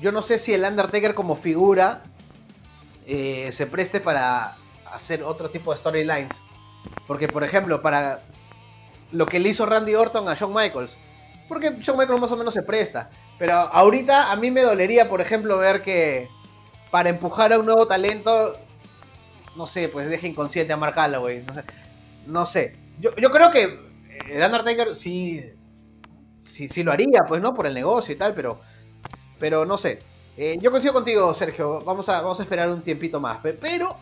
yo 0.00 0.12
no 0.12 0.22
sé 0.22 0.38
si 0.38 0.52
el 0.52 0.64
Undertaker 0.64 1.14
como 1.14 1.36
figura 1.36 2.02
eh, 3.06 3.50
se 3.52 3.66
preste 3.66 4.00
para 4.00 4.56
hacer 4.90 5.22
otro 5.22 5.50
tipo 5.50 5.72
de 5.72 5.78
storylines. 5.78 6.40
Porque, 7.06 7.28
por 7.28 7.44
ejemplo, 7.44 7.82
para 7.82 8.22
lo 9.12 9.26
que 9.26 9.40
le 9.40 9.50
hizo 9.50 9.66
Randy 9.66 9.94
Orton 9.94 10.28
a 10.28 10.34
Shawn 10.34 10.52
Michaels, 10.54 10.96
porque 11.48 11.70
Shawn 11.80 11.98
Michaels 11.98 12.20
más 12.20 12.32
o 12.32 12.36
menos 12.36 12.54
se 12.54 12.62
presta. 12.62 13.10
Pero 13.38 13.54
ahorita 13.54 14.30
a 14.32 14.36
mí 14.36 14.50
me 14.50 14.62
dolería, 14.62 15.08
por 15.08 15.20
ejemplo, 15.20 15.58
ver 15.58 15.82
que 15.82 16.28
para 16.90 17.10
empujar 17.10 17.52
a 17.52 17.58
un 17.58 17.66
nuevo 17.66 17.86
talento, 17.86 18.56
no 19.56 19.66
sé, 19.66 19.88
pues 19.88 20.08
deje 20.08 20.28
inconsciente 20.28 20.72
a 20.72 20.76
Mark 20.76 20.94
Calloway. 20.94 21.44
No 21.46 21.54
sé. 21.54 21.64
No 22.26 22.46
sé. 22.46 22.76
Yo, 23.00 23.14
yo 23.16 23.30
creo 23.30 23.50
que 23.50 23.78
el 24.30 24.42
Undertaker 24.42 24.94
sí, 24.94 25.44
sí, 26.42 26.68
sí 26.68 26.82
lo 26.82 26.92
haría, 26.92 27.20
pues, 27.28 27.42
¿no? 27.42 27.54
Por 27.54 27.66
el 27.66 27.74
negocio 27.74 28.14
y 28.14 28.18
tal, 28.18 28.34
pero, 28.34 28.60
pero 29.38 29.66
no 29.66 29.76
sé. 29.76 30.00
Eh, 30.36 30.56
yo 30.60 30.70
coincido 30.70 30.94
contigo, 30.94 31.32
Sergio. 31.34 31.80
Vamos 31.80 32.08
a, 32.08 32.20
vamos 32.20 32.40
a 32.40 32.42
esperar 32.42 32.68
un 32.70 32.82
tiempito 32.82 33.20
más. 33.20 33.38
Pero 33.42 33.96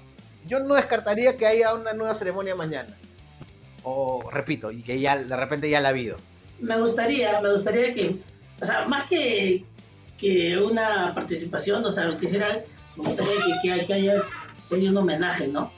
yo 0.46 0.60
no 0.60 0.74
descartaría 0.74 1.36
que 1.36 1.46
haya 1.46 1.74
una 1.74 1.92
nueva 1.92 2.14
ceremonia 2.14 2.54
mañana. 2.54 2.94
O, 3.82 4.30
repito, 4.30 4.70
y 4.70 4.82
que 4.82 5.00
ya 5.00 5.16
de 5.16 5.36
repente 5.36 5.68
ya 5.68 5.80
la 5.80 5.88
ha 5.88 5.90
habido 5.90 6.16
me 6.62 6.80
gustaría, 6.80 7.40
me 7.40 7.52
gustaría 7.52 7.92
que, 7.92 8.16
o 8.60 8.64
sea, 8.64 8.86
más 8.86 9.04
que, 9.06 9.64
que 10.16 10.56
una 10.56 11.12
participación, 11.14 11.84
o 11.84 11.90
sea, 11.90 12.16
quisiera, 12.16 12.60
me 12.96 13.04
gustaría 13.08 13.34
que, 13.62 13.84
que, 13.84 13.92
haya, 13.92 14.22
un 14.70 14.96
homenaje, 14.96 15.48
¿no? 15.48 15.70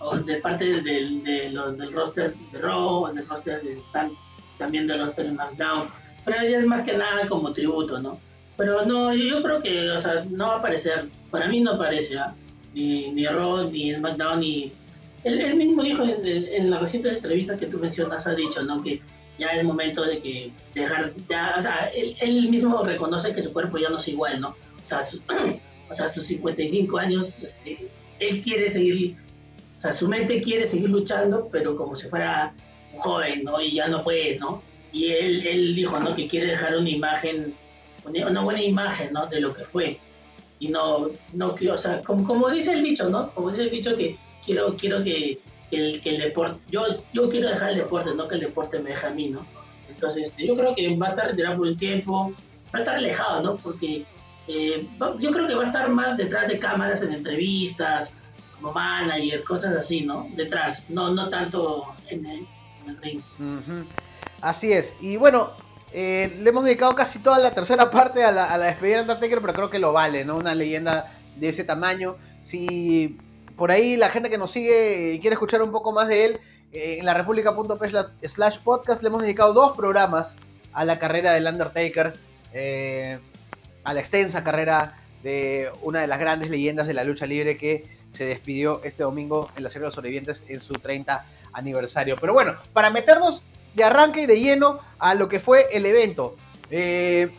O 0.00 0.16
de 0.16 0.36
parte 0.36 0.82
del, 0.82 1.22
del 1.22 1.92
roster 1.92 2.34
de 2.52 2.58
Raw, 2.58 3.14
del 3.14 3.26
roster 3.26 3.62
de, 3.62 3.80
también 4.58 4.86
del 4.86 5.00
roster 5.00 5.26
de 5.26 5.30
SmackDown, 5.32 5.88
pero 6.24 6.40
es 6.40 6.66
más 6.66 6.82
que 6.82 6.96
nada 6.96 7.26
como 7.28 7.52
tributo, 7.52 8.00
¿no? 8.00 8.18
Pero 8.56 8.84
no, 8.84 9.14
yo, 9.14 9.42
creo 9.42 9.60
que, 9.60 9.90
o 9.92 9.98
sea, 9.98 10.24
no 10.28 10.48
va 10.48 10.54
a 10.54 10.58
aparecer, 10.58 11.08
para 11.30 11.46
mí 11.46 11.60
no 11.60 11.72
aparece, 11.72 12.18
¿ah? 12.18 12.34
ni, 12.74 13.12
ni 13.12 13.26
Raw, 13.26 13.70
ni 13.70 13.94
SmackDown, 13.94 14.40
ni... 14.40 14.72
Él, 15.22 15.54
mismo 15.54 15.84
dijo 15.84 16.02
en, 16.02 16.26
en 16.26 16.68
la 16.68 16.80
reciente 16.80 17.08
entrevista 17.10 17.56
que 17.56 17.66
tú 17.66 17.78
mencionas, 17.78 18.26
ha 18.26 18.34
dicho, 18.34 18.60
¿no? 18.64 18.82
Que 18.82 19.00
ya 19.38 19.48
es 19.48 19.64
momento 19.64 20.04
de 20.04 20.18
que 20.18 20.52
dejar, 20.74 21.12
ya, 21.28 21.54
o 21.58 21.62
sea, 21.62 21.90
él, 21.94 22.48
mismo 22.48 22.82
reconoce 22.84 23.32
que 23.32 23.42
su 23.42 23.52
cuerpo 23.52 23.78
ya 23.78 23.88
no 23.88 23.96
es 23.96 24.08
igual, 24.08 24.40
¿no? 24.40 24.48
O 24.48 24.84
sea, 24.86 25.00
o 25.90 25.94
sea 25.94 26.08
sus 26.08 26.24
55 26.26 26.98
años, 26.98 27.42
este, 27.42 27.88
él 28.18 28.40
quiere 28.40 28.68
seguir, 28.68 29.16
o 29.78 29.80
sea, 29.80 29.92
su 29.92 30.08
mente 30.08 30.40
quiere 30.40 30.66
seguir 30.66 30.90
luchando, 30.90 31.48
pero 31.50 31.76
como 31.76 31.96
si 31.96 32.08
fuera 32.08 32.54
un 32.92 33.00
joven, 33.00 33.44
¿no? 33.44 33.60
Y 33.60 33.74
ya 33.74 33.88
no 33.88 34.02
puede, 34.02 34.38
¿no? 34.38 34.62
Y 34.92 35.08
él, 35.12 35.46
él 35.46 35.74
dijo, 35.74 35.98
¿no? 35.98 36.14
Que 36.14 36.28
quiere 36.28 36.48
dejar 36.48 36.76
una 36.76 36.90
imagen, 36.90 37.54
una 38.04 38.42
buena 38.42 38.62
imagen, 38.62 39.12
¿no? 39.12 39.26
De 39.26 39.40
lo 39.40 39.54
que 39.54 39.64
fue. 39.64 39.98
Y 40.60 40.68
no, 40.68 41.10
no, 41.32 41.56
o 41.72 41.76
sea, 41.76 42.02
como, 42.02 42.24
como 42.24 42.50
dice 42.50 42.72
el 42.72 42.84
dicho, 42.84 43.08
¿no? 43.08 43.30
Como 43.30 43.50
dice 43.50 43.62
el 43.64 43.70
dicho 43.70 43.96
que 43.96 44.16
quiero, 44.44 44.76
quiero 44.76 45.02
que 45.02 45.38
el, 45.78 46.00
que 46.00 46.10
el 46.10 46.20
deporte, 46.20 46.62
yo, 46.70 46.82
yo 47.12 47.28
quiero 47.28 47.48
dejar 47.48 47.70
el 47.70 47.78
deporte, 47.78 48.14
no 48.14 48.28
que 48.28 48.36
el 48.36 48.42
deporte 48.42 48.78
me 48.78 48.90
deje 48.90 49.06
a 49.06 49.10
mí, 49.10 49.28
¿no? 49.28 49.44
Entonces, 49.88 50.24
este, 50.24 50.46
yo 50.46 50.56
creo 50.56 50.74
que 50.74 50.96
va 50.96 51.08
a 51.08 51.10
estar 51.10 51.28
retirado 51.28 51.56
por 51.56 51.66
un 51.66 51.76
tiempo, 51.76 52.32
va 52.74 52.78
a 52.78 52.78
estar 52.78 52.96
alejado, 52.96 53.42
¿no? 53.42 53.56
Porque 53.56 54.04
eh, 54.48 54.86
yo 55.18 55.30
creo 55.30 55.46
que 55.46 55.54
va 55.54 55.62
a 55.62 55.66
estar 55.66 55.88
más 55.88 56.16
detrás 56.16 56.48
de 56.48 56.58
cámaras 56.58 57.02
en 57.02 57.12
entrevistas, 57.12 58.12
como 58.56 58.72
manager, 58.72 59.44
cosas 59.44 59.76
así, 59.76 60.02
¿no? 60.02 60.28
Detrás, 60.34 60.86
no, 60.90 61.10
no 61.10 61.28
tanto 61.28 61.84
en 62.08 62.26
el, 62.26 62.46
ring. 63.00 63.20
Así 64.40 64.72
es. 64.72 64.94
Y 65.00 65.16
bueno, 65.16 65.50
eh, 65.92 66.36
le 66.40 66.50
hemos 66.50 66.64
dedicado 66.64 66.94
casi 66.94 67.20
toda 67.20 67.38
la 67.38 67.54
tercera 67.54 67.90
parte 67.90 68.24
a 68.24 68.32
la, 68.32 68.46
a 68.46 68.58
la 68.58 68.66
despedida 68.66 68.96
de 68.96 69.02
Undertaker, 69.02 69.40
pero 69.40 69.54
creo 69.54 69.70
que 69.70 69.78
lo 69.78 69.92
vale, 69.92 70.24
¿no? 70.24 70.36
Una 70.36 70.54
leyenda 70.54 71.12
de 71.36 71.48
ese 71.48 71.64
tamaño. 71.64 72.16
Si 72.42 73.16
por 73.56 73.70
ahí 73.70 73.96
la 73.96 74.10
gente 74.10 74.30
que 74.30 74.38
nos 74.38 74.50
sigue 74.50 75.14
y 75.14 75.20
quiere 75.20 75.34
escuchar 75.34 75.62
un 75.62 75.72
poco 75.72 75.92
más 75.92 76.08
de 76.08 76.24
él, 76.24 76.40
eh, 76.72 76.96
en 76.98 77.04
la 77.04 77.14
república.p 77.14 78.28
slash 78.28 78.58
podcast 78.60 79.02
le 79.02 79.08
hemos 79.08 79.22
dedicado 79.22 79.52
dos 79.52 79.76
programas 79.76 80.34
a 80.72 80.84
la 80.84 80.98
carrera 80.98 81.32
del 81.32 81.46
Undertaker, 81.46 82.14
eh, 82.52 83.18
a 83.84 83.92
la 83.92 84.00
extensa 84.00 84.42
carrera 84.42 84.98
de 85.22 85.70
una 85.82 86.00
de 86.00 86.06
las 86.06 86.18
grandes 86.18 86.50
leyendas 86.50 86.86
de 86.86 86.94
la 86.94 87.04
lucha 87.04 87.26
libre 87.26 87.56
que 87.56 87.84
se 88.10 88.24
despidió 88.24 88.80
este 88.84 89.02
domingo 89.02 89.50
en 89.56 89.62
la 89.62 89.70
serie 89.70 89.82
de 89.82 89.86
los 89.86 89.94
sobrevivientes 89.94 90.42
en 90.48 90.60
su 90.60 90.74
30 90.74 91.24
aniversario. 91.52 92.16
Pero 92.20 92.32
bueno, 92.32 92.56
para 92.72 92.90
meternos 92.90 93.42
de 93.74 93.84
arranque 93.84 94.22
y 94.22 94.26
de 94.26 94.40
lleno 94.40 94.80
a 94.98 95.14
lo 95.14 95.28
que 95.28 95.40
fue 95.40 95.66
el 95.72 95.86
evento. 95.86 96.36
Eh, 96.70 97.30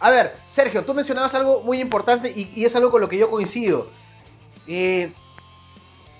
a 0.00 0.10
ver, 0.10 0.34
Sergio, 0.48 0.84
tú 0.84 0.94
mencionabas 0.94 1.34
algo 1.34 1.62
muy 1.62 1.80
importante 1.80 2.32
y, 2.34 2.64
es 2.64 2.74
algo 2.76 2.90
con 2.90 3.00
lo 3.00 3.08
que 3.08 3.18
yo 3.18 3.30
coincido. 3.30 3.88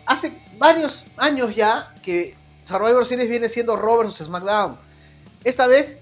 Hace 0.06 0.32
varios 0.58 1.04
años 1.16 1.54
ya 1.54 1.94
que 2.02 2.36
Survivor 2.64 3.06
Series 3.06 3.28
viene 3.28 3.48
siendo 3.48 3.76
Raw 3.76 4.04
vs 4.04 4.26
SmackDown. 4.26 4.76
Esta 5.44 5.66
vez 5.66 5.98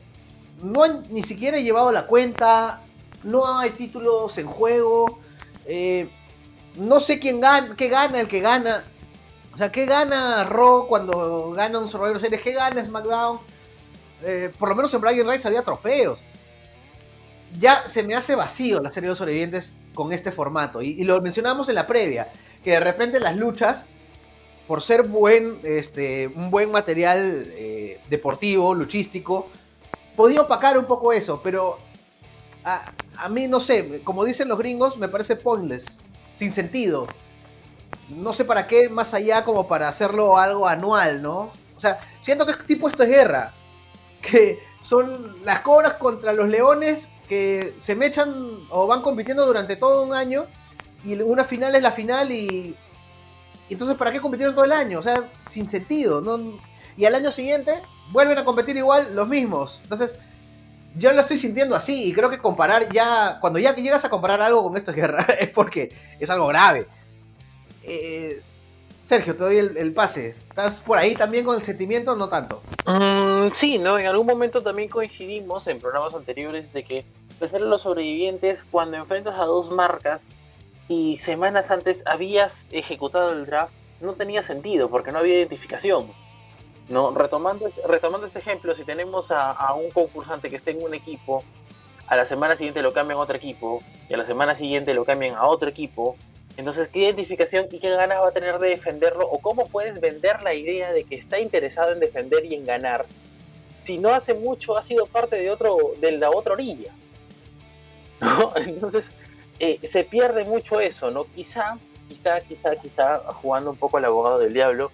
no 0.63 0.85
han 0.85 1.03
ni 1.11 1.23
siquiera 1.23 1.59
llevado 1.59 1.91
la 1.93 2.07
cuenta, 2.07 2.81
no 3.23 3.59
hay 3.59 3.71
títulos 3.71 4.37
en 4.39 4.47
juego. 4.47 5.21
Eh, 5.67 6.09
no 6.77 7.01
sé 7.01 7.19
quién 7.19 7.41
gana, 7.41 7.75
qué 7.77 7.89
gana 7.89 8.21
el 8.21 8.29
que 8.29 8.41
gana. 8.41 8.85
O 9.55 9.59
sea, 9.59 9.71
¿qué 9.71 9.85
gana 9.85 10.45
Raw 10.45 10.87
cuando 10.87 11.51
gana 11.51 11.79
un 11.79 11.89
Survivor 11.89 12.21
Series? 12.21 12.43
¿Qué 12.43 12.53
gana 12.53 12.85
SmackDown? 12.85 13.39
Eh, 14.25 14.53
por 14.59 14.69
lo 14.69 14.75
menos 14.75 14.95
en 14.95 15.01
Bragging 15.01 15.27
Rights 15.27 15.47
había 15.47 15.63
trofeos. 15.63 16.19
Ya 17.59 17.87
se 17.87 18.03
me 18.03 18.15
hace 18.15 18.35
vacío 18.35 18.81
la 18.81 18.91
serie 18.91 19.09
de 19.09 19.11
los 19.11 19.19
sobrevivientes 19.19 19.75
con 19.95 20.13
este 20.13 20.33
formato. 20.33 20.81
Y, 20.81 21.05
lo 21.05 21.21
mencionamos 21.21 21.69
en 21.69 21.75
la 21.75 21.87
previa. 21.87 22.29
Que 22.65 22.73
de 22.73 22.81
repente 22.81 23.21
las 23.21 23.37
luchas, 23.37 23.87
por 24.67 24.83
ser 24.83 25.03
buen, 25.03 25.59
este, 25.65 26.29
un 26.29 26.51
buen 26.51 26.71
material 26.71 27.47
eh, 27.49 28.01
deportivo, 28.09 28.75
luchístico, 28.75 29.49
podía 30.17 30.43
opacar 30.43 30.79
un 30.79 30.87
poco 30.87 31.13
eso. 31.13 31.41
Pero 31.43 31.79
a, 32.65 32.93
a 33.17 33.29
mí, 33.29 33.49
no 33.49 33.61
sé, 33.61 34.03
como 34.05 34.25
dicen 34.25 34.49
los 34.49 34.59
gringos, 34.59 34.97
me 34.97 35.09
parece 35.09 35.37
pointless. 35.37 35.99
Sin 36.37 36.53
sentido 36.53 37.09
no 38.17 38.33
sé 38.33 38.45
para 38.45 38.67
qué 38.67 38.89
más 38.89 39.15
allá 39.15 39.45
como 39.45 39.69
para 39.69 39.89
hacerlo 39.89 40.39
algo 40.39 40.67
anual, 40.67 41.23
¿no? 41.23 41.51
O 41.77 41.81
sea, 41.81 42.01
siento 42.21 42.47
que 42.47 42.55
tipo 42.65 42.89
esto 42.89 43.03
es 43.03 43.09
guerra, 43.09 43.53
que 44.21 44.59
son 44.81 45.45
las 45.45 45.61
cobras 45.61 45.95
contra 45.95 46.33
los 46.33 46.49
leones 46.49 47.09
que 47.29 47.75
se 47.79 47.95
mechan 47.95 48.33
o 48.71 48.87
van 48.87 49.03
compitiendo 49.03 49.47
durante 49.47 49.77
todo 49.77 50.05
un 50.05 50.13
año 50.13 50.47
y 51.05 51.21
una 51.21 51.45
final 51.45 51.75
es 51.75 51.83
la 51.83 51.93
final 51.93 52.31
y, 52.31 52.75
entonces 53.69 53.97
¿para 53.97 54.13
qué 54.13 54.21
compitieron 54.21 54.55
todo 54.55 54.65
el 54.65 54.73
año? 54.73 54.99
O 54.99 55.03
sea, 55.03 55.23
sin 55.51 55.69
sentido, 55.69 56.21
¿no? 56.21 56.59
Y 56.97 57.05
al 57.05 57.15
año 57.15 57.33
siguiente 57.33 57.81
vuelven 58.11 58.39
a 58.39 58.45
competir 58.45 58.77
igual 58.77 59.15
los 59.15 59.27
mismos. 59.29 59.81
Entonces, 59.83 60.15
yo 60.97 61.13
lo 61.13 61.21
estoy 61.21 61.39
sintiendo 61.39 61.75
así 61.75 62.05
y 62.05 62.13
creo 62.13 62.29
que 62.29 62.39
comparar 62.39 62.91
ya, 62.93 63.39
cuando 63.41 63.59
ya 63.59 63.75
llegas 63.75 64.05
a 64.05 64.11
comparar 64.11 64.43
algo 64.43 64.63
con 64.63 64.77
esto 64.77 64.91
es 64.91 64.97
guerra, 64.97 65.23
es 65.41 65.49
porque 65.51 65.95
es 66.21 66.29
algo 66.29 66.47
grave. 66.49 66.87
Eh, 67.83 68.43
Sergio, 69.07 69.35
te 69.35 69.43
doy 69.43 69.59
el, 69.59 69.93
pase. 69.95 70.37
¿Estás 70.49 70.81
por 70.81 70.99
ahí 70.99 71.17
también 71.17 71.45
con 71.45 71.57
el 71.57 71.63
sentimiento 71.63 72.15
no 72.15 72.29
tanto? 72.29 72.63
Mm, 72.87 73.53
sí, 73.55 73.79
¿no? 73.79 73.99
En 73.99 74.07
algún 74.07 74.27
momento 74.27 74.63
también 74.63 74.89
coincidimos 74.89 75.67
en 75.67 75.81
programas 75.81 76.15
anteriores 76.15 76.73
de 76.73 76.85
que 76.85 77.05
ser 77.41 77.63
los 77.63 77.83
sobrevivientes, 77.83 78.65
cuando 78.71 78.97
enfrentas 78.97 79.35
a 79.39 79.45
dos 79.45 79.71
marcas 79.73 80.23
y 80.93 81.19
semanas 81.19 81.71
antes 81.71 81.97
habías 82.05 82.65
ejecutado 82.71 83.33
el 83.33 83.47
draft, 83.47 83.73
no 84.01 84.13
tenía 84.13 84.43
sentido 84.43 84.91
porque 84.91 85.11
no 85.11 85.19
había 85.19 85.39
identificación. 85.39 86.07
¿no? 86.89 87.13
Retomando, 87.13 87.71
retomando 87.89 88.27
este 88.27 88.41
ejemplo, 88.41 88.75
si 88.75 88.85
tenemos 88.85 89.31
a, 89.31 89.53
a 89.53 89.75
un 89.75 89.91
concursante 89.91 90.51
que 90.51 90.57
esté 90.57 90.73
en 90.73 90.83
un 90.83 90.93
equipo, 90.93 91.45
a 92.09 92.17
la 92.17 92.27
semana 92.27 92.57
siguiente 92.57 92.83
lo 92.83 92.93
cambian 92.93 93.19
a 93.19 93.23
otro 93.23 93.37
equipo 93.37 93.83
y 94.11 94.15
a 94.15 94.19
la 94.19 94.27
semana 94.27 94.55
siguiente 94.55 94.93
lo 94.93 95.05
cambian 95.05 95.35
a 95.35 95.47
otro 95.47 95.71
equipo, 95.71 96.17
entonces, 96.57 96.89
¿qué 96.89 97.01
identificación 97.01 97.69
y 97.71 97.79
qué 97.79 97.89
ganas 97.89 98.19
va 98.21 98.29
a 98.29 98.33
tener 98.33 98.59
de 98.59 98.69
defenderlo? 98.69 99.27
¿O 99.27 99.39
cómo 99.39 99.69
puedes 99.69 99.99
vender 100.01 100.43
la 100.43 100.53
idea 100.53 100.93
de 100.93 101.05
que 101.05 101.15
está 101.15 101.41
interesado 101.41 101.93
en 101.93 102.01
defender 102.01 102.45
y 102.45 102.55
en 102.55 102.67
ganar? 102.67 103.07
Si 103.85 103.97
no 103.97 104.11
hace 104.11 104.35
mucho 104.35 104.77
ha 104.77 104.85
sido 104.85 105.07
parte 105.07 105.37
de, 105.37 105.51
otro, 105.51 105.79
de 105.99 106.13
la 106.13 106.31
otra 106.31 106.53
orilla. 106.53 106.93
Entonces, 108.57 109.07
eh, 109.63 109.79
se 109.93 110.03
pierde 110.03 110.45
mucho 110.45 110.81
eso, 110.81 111.13
¿no? 111.13 111.25
Quizá, 111.25 111.79
quizá, 112.09 112.41
quizá, 112.41 112.75
quizá, 112.75 113.19
jugando 113.35 113.71
un 113.71 113.77
poco 113.77 113.97
al 113.97 114.05
abogado 114.05 114.41
del 114.41 114.53
diablo, 114.53 114.91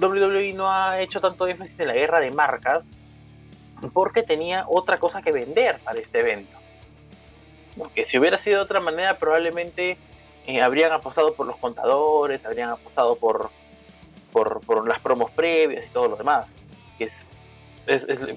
WWE 0.00 0.54
no 0.54 0.72
ha 0.72 1.02
hecho 1.02 1.20
tanto 1.20 1.46
énfasis 1.46 1.78
en 1.78 1.88
la 1.88 1.92
guerra 1.92 2.20
de 2.20 2.30
marcas 2.30 2.86
porque 3.92 4.22
tenía 4.22 4.64
otra 4.68 4.98
cosa 4.98 5.20
que 5.20 5.32
vender 5.32 5.80
para 5.84 6.00
este 6.00 6.20
evento. 6.20 6.56
Porque 7.76 8.06
si 8.06 8.18
hubiera 8.18 8.38
sido 8.38 8.56
de 8.56 8.62
otra 8.62 8.80
manera, 8.80 9.18
probablemente 9.18 9.98
eh, 10.46 10.62
habrían 10.62 10.92
apostado 10.92 11.34
por 11.34 11.46
los 11.46 11.58
contadores, 11.58 12.42
habrían 12.46 12.70
apostado 12.70 13.16
por, 13.16 13.50
por, 14.32 14.88
las 14.88 15.00
promos 15.00 15.30
previas 15.32 15.84
y 15.84 15.90
todo 15.90 16.08
lo 16.08 16.16
demás. 16.16 16.56
es, 16.98 17.26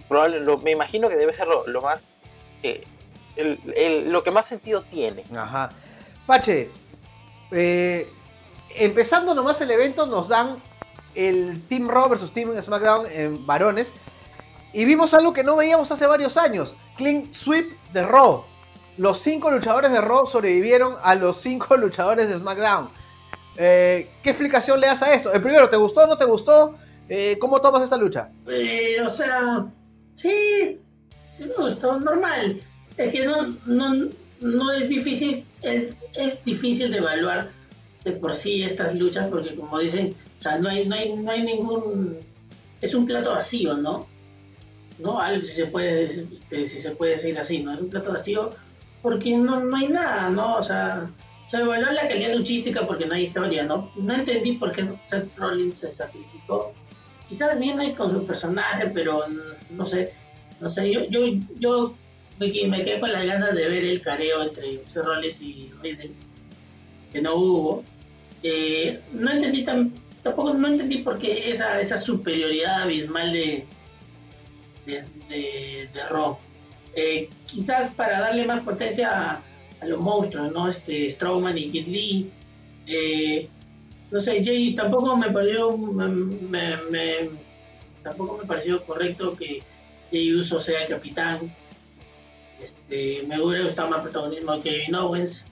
probable, 0.10 0.42
me 0.62 0.72
imagino 0.72 1.08
que 1.08 1.16
debe 1.16 1.34
ser 1.34 1.48
lo, 1.48 1.82
más 1.82 2.01
eh, 2.63 2.84
lo 3.38 4.24
que 4.24 4.32
más 4.32 4.48
sentido 4.48 4.82
tiene. 4.82 5.24
Ajá. 5.36 5.70
Pache, 6.25 6.70
eh, 7.51 8.10
empezando 8.75 9.34
nomás 9.34 9.62
el 9.62 9.72
evento, 9.72 10.06
nos 10.06 10.27
dan 10.27 10.62
el 11.15 11.62
Team 11.67 11.88
Raw 11.88 12.10
versus 12.10 12.34
Team 12.34 12.62
SmackDown 12.62 13.06
en 13.12 13.46
varones. 13.46 13.94
Y 14.74 14.86
vimos 14.86 15.13
algo 15.13 15.34
que 15.34 15.44
no 15.44 15.56
veíamos 15.56 15.91
hace 15.91 16.06
varios 16.06 16.38
años: 16.38 16.75
Clean 16.98 17.34
Sweep 17.34 17.72
de 17.94 18.03
Raw 18.03 18.44
los 18.98 19.20
cinco 19.20 19.51
luchadores 19.51 19.91
de 19.91 20.01
Raw 20.01 20.25
sobrevivieron 20.25 20.96
a 21.01 21.15
los 21.15 21.38
cinco 21.38 21.77
luchadores 21.77 22.27
de 22.27 22.38
SmackDown. 22.38 22.89
Eh, 23.56 24.10
¿Qué 24.22 24.32
explicación 24.32 24.79
le 24.79 24.88
das 24.88 25.01
a 25.01 25.13
esto? 25.13 25.32
El 25.32 25.41
primero, 25.41 25.70
¿te 25.70 25.77
gustó 25.77 26.03
o 26.03 26.08
no 26.08 26.17
te 26.17 26.25
gustó? 26.25 26.75
Eh, 27.10 27.38
¿Cómo 27.39 27.62
tomas 27.62 27.84
esta 27.84 27.98
lucha? 27.98 28.29
Eh, 28.48 28.98
o 29.01 29.10
sea, 29.10 29.65
sí, 30.13 30.79
sí 31.32 31.46
me 31.46 31.53
gustó, 31.56 32.00
normal. 32.00 32.62
Es 32.98 33.12
que 33.12 33.25
no, 33.25 33.56
no, 33.66 34.10
no 34.42 34.72
es 34.72 34.89
difícil, 34.89 35.46
es, 35.62 36.44
difícil 36.44 36.92
de 36.92 36.98
evaluar 36.98 37.50
de 38.04 38.12
por 38.13 38.34
sí 38.34 38.63
estas 38.63 38.96
luchas 38.96 39.27
porque 39.30 39.56
como 39.56 39.80
dicen, 39.80 40.16
o 40.38 40.42
sea, 40.42 40.58
no 40.58 40.70
hay, 40.70 40.86
no 40.86 40.96
hay, 40.96 41.13
no 41.13 41.32
hay 41.32 41.44
ningún, 41.44 42.18
es 42.82 42.96
un 42.96 43.06
plato 43.06 43.32
vacío, 43.32 43.75
¿no? 43.77 44.08
¿no? 45.00 45.20
Algo 45.20 45.44
si 45.44 45.54
se 45.54 45.68
puede, 45.68 46.06
este, 46.06 46.66
si 46.66 46.80
se 46.80 46.92
puede 46.92 47.13
decir 47.13 47.38
así, 47.38 47.60
¿no? 47.60 47.74
Es 47.74 47.82
un 47.82 47.89
plato 47.89 48.12
vacío 48.12 48.51
porque 49.01 49.38
no, 49.38 49.60
no 49.60 49.77
hay 49.77 49.89
nada, 49.89 50.30
¿no? 50.30 50.56
O 50.56 50.63
sea, 50.63 51.10
se 51.48 51.58
evaluó 51.58 51.92
la 51.92 52.08
calidad 52.08 52.36
luchística 52.36 52.86
porque 52.86 53.06
no 53.06 53.13
hay 53.13 53.24
historia, 53.24 53.63
¿no? 53.63 53.92
No 53.96 54.13
entendí 54.16 54.54
por 54.54 54.72
qué 54.72 54.86
Seth 55.06 55.38
Rollins 55.38 55.77
se 55.77 55.89
sacrificó. 55.89 56.74
Quizás 57.30 57.60
viene 57.60 57.94
con 57.94 58.10
su 58.10 58.25
personaje, 58.25 58.88
pero 58.88 59.25
no 59.70 59.86
sé, 59.86 60.13
no 60.60 60.68
sé, 60.68 60.92
yo, 60.92 61.04
yo, 61.10 61.25
yo 61.60 61.94
me, 62.39 62.51
quedé 62.51 63.00
con 63.00 63.12
las 63.12 63.25
ganas 63.25 63.56
de 63.56 63.67
ver 63.67 63.86
el 63.86 64.01
careo 64.01 64.44
entre 64.44 64.82
Rollins 64.96 65.41
y 65.41 65.72
Riddle, 65.82 66.12
que 67.12 67.22
no 67.22 67.36
hubo. 67.36 67.84
Eh, 68.44 69.00
no 69.13 69.32
entendí 69.32 69.63
tampoco 69.63 70.53
no 70.53 70.67
entendí 70.67 71.00
por 71.00 71.17
qué 71.17 71.50
esa, 71.50 71.79
esa 71.79 71.98
superioridad 71.98 72.84
abismal 72.84 73.34
de, 73.34 73.65
de, 74.86 75.89
de, 75.94 76.03
Rock 76.10 76.39
eh, 76.96 77.29
quizás 77.46 77.89
para 77.91 78.20
darle 78.20 78.46
más 78.46 78.63
potencia 78.63 79.41
a, 79.82 79.86
los 79.86 80.00
monstruos, 80.00 80.51
¿no? 80.51 80.67
Este, 80.67 81.08
Strowman 81.08 81.56
y 81.56 81.70
Kid 81.70 81.86
Lee. 81.86 82.32
Eh, 82.88 83.48
no 84.10 84.20
sé, 84.20 84.44
Jay 84.44 84.74
tampoco 84.74 85.15
me 85.15 85.29
pareció, 85.29 85.70
tampoco 88.01 88.39
me 88.41 88.48
pareció 88.48 88.84
correcto 88.84 89.36
que 89.36 89.62
Jay 90.12 90.34
Uso 90.34 90.60
sea 90.60 90.88
capitán. 90.88 91.53
Este, 92.62 93.24
me 93.28 93.42
hubiera 93.42 93.64
gustado 93.64 93.90
más 93.90 94.02
protagonismo 94.02 94.62
que 94.62 94.72
Kevin 94.72 94.96
Owens. 94.96 95.48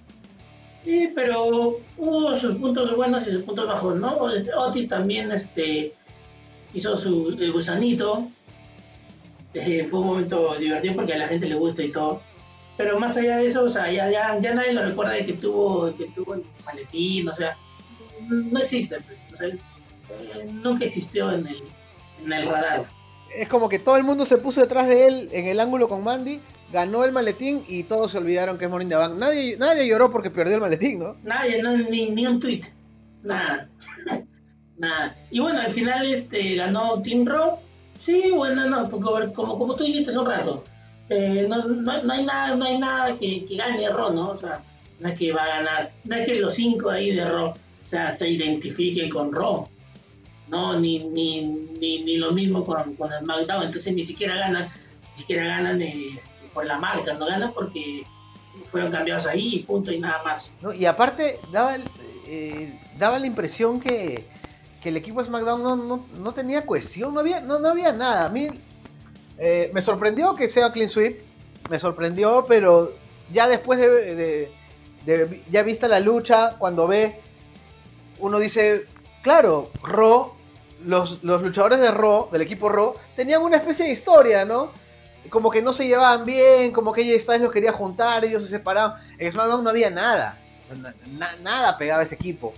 pero 1.13 1.79
hubo 1.97 2.37
sus 2.37 2.55
puntos 2.55 2.95
buenos 2.95 3.27
y 3.27 3.31
sus 3.31 3.43
puntos 3.43 3.67
bajos, 3.67 3.95
¿no? 3.95 4.29
Este, 4.29 4.53
Otis 4.53 4.87
también 4.87 5.31
este, 5.31 5.93
hizo 6.73 6.95
su, 6.95 7.29
el 7.39 7.51
gusanito, 7.51 8.27
eh, 9.53 9.85
fue 9.85 9.99
un 10.01 10.07
momento 10.07 10.55
divertido 10.55 10.95
porque 10.95 11.13
a 11.13 11.17
la 11.17 11.27
gente 11.27 11.47
le 11.47 11.55
gusta 11.55 11.83
y 11.83 11.91
todo. 11.91 12.21
Pero 12.77 12.99
más 12.99 13.15
allá 13.15 13.37
de 13.37 13.47
eso, 13.47 13.63
o 13.63 13.69
sea, 13.69 13.89
ya, 13.91 14.09
ya, 14.11 14.53
nadie 14.53 14.73
lo 14.73 14.83
recuerda 14.83 15.13
de 15.13 15.25
que 15.25 15.33
tuvo, 15.33 15.95
que 15.95 16.05
tuvo 16.07 16.33
el 16.33 16.43
maletín, 16.65 17.31
sea, 17.33 17.55
no 18.27 18.59
existe, 18.59 18.97
pues, 19.29 19.41
eh, 19.41 19.57
nunca 20.51 20.85
existió 20.85 21.31
en 21.31 21.47
el, 21.47 21.63
en 22.23 22.33
el 22.33 22.45
radar. 22.45 22.85
Es 23.33 23.47
como 23.47 23.69
que 23.69 23.79
todo 23.79 23.95
el 23.95 24.03
mundo 24.03 24.25
se 24.25 24.37
puso 24.37 24.59
detrás 24.59 24.87
de 24.87 25.07
él 25.07 25.29
en 25.31 25.47
el 25.47 25.59
ángulo 25.61 25.87
con 25.87 26.03
Mandy, 26.03 26.41
ganó 26.75 27.05
el 27.05 27.13
maletín 27.13 27.63
y 27.69 27.83
todos 27.83 28.11
se 28.11 28.17
olvidaron 28.17 28.57
que 28.57 28.65
es 28.65 28.71
Morning 28.71 28.89
the 28.89 28.95
Bank. 28.95 29.15
Nadie, 29.15 29.55
nadie 29.57 29.87
lloró 29.87 30.11
porque 30.11 30.29
perdió 30.29 30.55
el 30.55 30.61
maletín, 30.61 30.99
¿no? 30.99 31.15
Nadie, 31.23 31.63
no, 31.63 31.77
ni, 31.77 32.11
ni 32.11 32.27
un 32.27 32.39
tweet. 32.39 32.63
nada. 33.23 33.69
nada. 34.77 35.15
Y 35.31 35.39
bueno, 35.39 35.61
al 35.61 35.71
final 35.71 36.05
este 36.05 36.55
ganó 36.55 37.01
Team 37.01 37.25
Raw. 37.25 37.59
Sí, 37.97 38.29
bueno, 38.35 38.67
no, 38.67 38.89
como, 38.89 39.57
como 39.57 39.75
tú 39.75 39.85
dijiste 39.85 40.09
hace 40.09 40.19
un 40.19 40.25
rato. 40.25 40.63
Eh, 41.09 41.45
no, 41.47 41.63
no, 41.63 42.13
hay 42.13 42.25
nada, 42.25 42.55
no 42.55 42.65
hay 42.65 42.77
nada 42.77 43.15
que, 43.15 43.45
que 43.45 43.55
gane 43.55 43.87
Raw, 43.89 44.13
¿no? 44.13 44.31
O 44.31 44.37
sea, 44.37 44.61
no 44.99 45.07
es 45.07 45.17
que 45.17 45.31
va 45.31 45.43
a 45.43 45.47
ganar, 45.47 45.91
no 46.03 46.15
es 46.15 46.25
que 46.25 46.39
los 46.39 46.55
cinco 46.55 46.89
ahí 46.89 47.15
de 47.15 47.25
Raw 47.25 47.53
o 47.85 47.87
sea, 47.87 48.11
se 48.11 48.27
identifiquen 48.29 49.09
con 49.09 49.31
Raw. 49.31 49.69
No, 50.49 50.77
ni, 50.79 50.99
ni, 50.99 51.41
ni, 51.79 52.03
ni 52.03 52.17
lo 52.17 52.31
mismo 52.31 52.65
con, 52.65 52.95
con 52.95 53.11
SmackDown. 53.11 53.63
Entonces 53.63 53.93
ni 53.93 54.03
siquiera 54.03 54.35
ganan, 54.35 54.67
ni 55.11 55.17
siquiera 55.17 55.45
ganan 55.45 55.81
este, 55.81 56.34
por 56.55 56.65
la 56.65 56.79
marca, 56.79 57.13
no 57.13 57.27
ganan 57.27 57.53
porque 57.53 58.03
fueron 58.65 58.91
cambiados 58.91 59.27
ahí 59.27 59.57
y 59.57 59.59
punto 59.59 59.91
y 59.91 59.99
nada 59.99 60.23
más. 60.23 60.51
y 60.73 60.85
aparte 60.85 61.39
daba, 61.51 61.77
eh, 62.25 62.79
daba 62.97 63.19
la 63.19 63.27
impresión 63.27 63.79
que, 63.79 64.25
que 64.81 64.89
el 64.89 64.97
equipo 64.97 65.23
SmackDown 65.23 65.61
no, 65.61 65.75
no, 65.75 66.05
no, 66.17 66.33
tenía 66.33 66.65
cohesión, 66.65 67.13
no 67.13 67.19
había, 67.19 67.41
no, 67.41 67.59
no 67.59 67.67
había 67.67 67.91
nada. 67.91 68.25
A 68.25 68.29
mí 68.29 68.47
eh, 69.37 69.69
me 69.73 69.81
sorprendió 69.81 70.33
que 70.33 70.49
sea 70.49 70.71
clean 70.71 70.89
sweep, 70.89 71.19
me 71.69 71.77
sorprendió, 71.77 72.45
pero 72.47 72.93
ya 73.31 73.47
después 73.47 73.79
de, 73.79 74.49
de, 75.05 75.43
ya 75.51 75.61
vista 75.61 75.87
la 75.87 75.99
lucha, 75.99 76.55
cuando 76.57 76.87
ve, 76.87 77.19
uno 78.19 78.39
dice, 78.39 78.85
claro, 79.21 79.69
Ro 79.83 80.33
los, 80.85 81.23
los 81.23 81.41
luchadores 81.41 81.79
de 81.79 81.91
Ro 81.91 82.29
del 82.31 82.41
equipo 82.41 82.69
Ro 82.69 82.95
tenían 83.15 83.41
una 83.41 83.57
especie 83.57 83.85
de 83.85 83.91
historia, 83.91 84.45
¿no? 84.45 84.71
Como 85.29 85.49
que 85.49 85.61
no 85.61 85.73
se 85.73 85.87
llevaban 85.87 86.25
bien, 86.25 86.71
como 86.71 86.93
que 86.93 87.01
ella 87.01 87.37
los 87.39 87.51
quería 87.51 87.71
juntar, 87.71 88.23
ellos 88.25 88.43
se 88.43 88.49
separaban. 88.49 89.01
En 89.17 89.31
SmackDown 89.31 89.63
no 89.63 89.69
había 89.69 89.89
nada, 89.89 90.37
nada 91.41 91.77
pegaba 91.77 92.03
ese 92.03 92.15
equipo. 92.15 92.53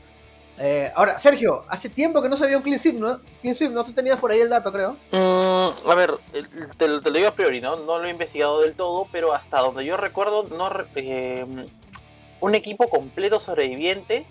Eh, 0.59 0.91
ahora, 0.95 1.19
Sergio, 1.19 1.65
hace 1.69 1.88
tiempo 1.88 2.21
que 2.21 2.29
no 2.29 2.36
se 2.36 2.47
vio 2.47 2.57
un 2.57 2.63
Clean 2.63 2.79
Sweep, 2.79 2.95
¿no? 2.95 3.19
Clean 3.41 3.55
Sweep, 3.55 3.71
¿no? 3.71 3.83
Tú 3.83 3.93
tenías 3.93 4.19
por 4.19 4.31
ahí 4.31 4.39
el 4.39 4.50
dato, 4.50 4.71
creo. 4.71 4.97
Mm, 5.12 5.89
a 5.89 5.95
ver, 5.95 6.15
te, 6.77 6.88
lo 6.88 7.00
digo 7.00 7.27
a 7.27 7.36
priori, 7.36 7.62
¿no? 7.62 7.75
No 7.75 8.00
lo 8.00 8.05
he 8.05 8.09
investigado 8.09 8.62
del 8.62 8.74
todo, 8.74 9.07
pero 9.12 9.33
hasta 9.33 9.59
donde 9.59 9.86
yo 9.86 9.97
recuerdo, 9.97 10.47
no 10.50 10.69
eh, 10.95 11.45
un 12.39 12.55
equipo 12.55 12.89
completo 12.89 13.39
sobreviviente 13.39 14.25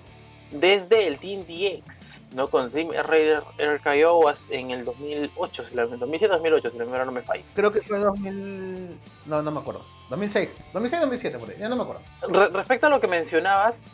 desde 0.50 1.06
el 1.06 1.18
Team 1.18 1.44
DX, 1.44 2.05
¿no? 2.34 2.48
Con 2.48 2.70
Team 2.70 2.90
RKO 2.90 4.34
en 4.50 4.70
el 4.70 4.84
2008, 4.84 5.64
en 5.72 5.78
el 5.78 5.90
2007-2008, 6.00 6.72
si 6.72 6.78
la 6.78 6.84
memoria 6.84 7.04
no 7.04 7.12
me 7.12 7.22
falla. 7.22 7.42
Creo 7.54 7.72
que 7.72 7.80
fue 7.82 7.98
2000... 7.98 8.98
No, 9.26 9.42
no 9.42 9.50
me 9.50 9.60
acuerdo. 9.60 9.82
2006, 10.10 10.50
2006-2007, 10.72 11.38
por 11.38 11.50
ahí, 11.50 11.56
ya 11.58 11.68
no 11.68 11.76
me 11.76 11.82
acuerdo. 11.82 12.02
respecto 12.50 12.86
a 12.86 12.90
lo 12.90 13.00
que 13.00 13.08
mencionabas, 13.08 13.86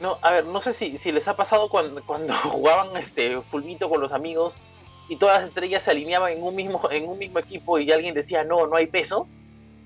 no, 0.00 0.18
a 0.22 0.30
ver, 0.30 0.44
no 0.44 0.60
sé 0.60 0.74
si, 0.74 0.98
si 0.98 1.10
les 1.10 1.26
ha 1.26 1.36
pasado 1.36 1.68
cuando, 1.68 2.02
cuando 2.06 2.34
jugaban 2.34 2.96
este 2.96 3.40
fulmito 3.40 3.88
con 3.88 4.00
los 4.00 4.12
amigos 4.12 4.62
y 5.08 5.16
todas 5.16 5.40
las 5.40 5.48
estrellas 5.48 5.84
se 5.84 5.90
alineaban 5.90 6.32
en 6.32 6.42
un 6.42 6.54
mismo, 6.54 6.80
en 6.90 7.08
un 7.08 7.18
mismo 7.18 7.38
equipo 7.38 7.78
y 7.78 7.90
alguien 7.92 8.14
decía 8.14 8.44
no, 8.44 8.66
no 8.66 8.76
hay 8.76 8.86
peso. 8.86 9.26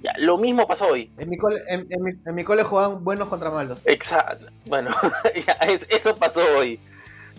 Ya, 0.03 0.15
lo 0.17 0.39
mismo 0.39 0.67
pasó 0.67 0.87
hoy. 0.87 1.13
En 1.19 1.29
mi 1.29 1.37
cole, 1.37 1.61
en, 1.69 1.87
mi, 2.03 2.13
en 2.25 2.35
mi 2.35 2.43
cole 2.43 2.63
jugaban 2.65 3.05
buenos 3.05 3.29
contra 3.29 3.51
malos. 3.51 3.81
Exacto. 3.85 4.47
Bueno, 4.65 4.95
eso 5.91 6.17
pasó 6.17 6.41
hoy. 6.57 6.81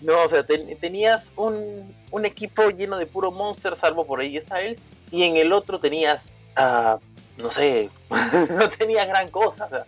No, 0.01 0.23
o 0.23 0.29
sea, 0.29 0.43
tenías 0.43 1.31
un, 1.35 1.93
un, 2.09 2.25
equipo 2.25 2.69
lleno 2.69 2.97
de 2.97 3.05
puro 3.05 3.31
monster, 3.31 3.75
salvo 3.75 4.05
por 4.05 4.19
ahí 4.19 4.37
él 4.37 4.79
y 5.11 5.23
en 5.23 5.35
el 5.35 5.53
otro 5.53 5.79
tenías, 5.79 6.25
uh, 6.57 6.97
no 7.39 7.51
sé, 7.51 7.89
no 8.09 8.69
tenías 8.77 9.07
gran 9.07 9.29
cosa. 9.29 9.65
O 9.65 9.69
sea, 9.69 9.85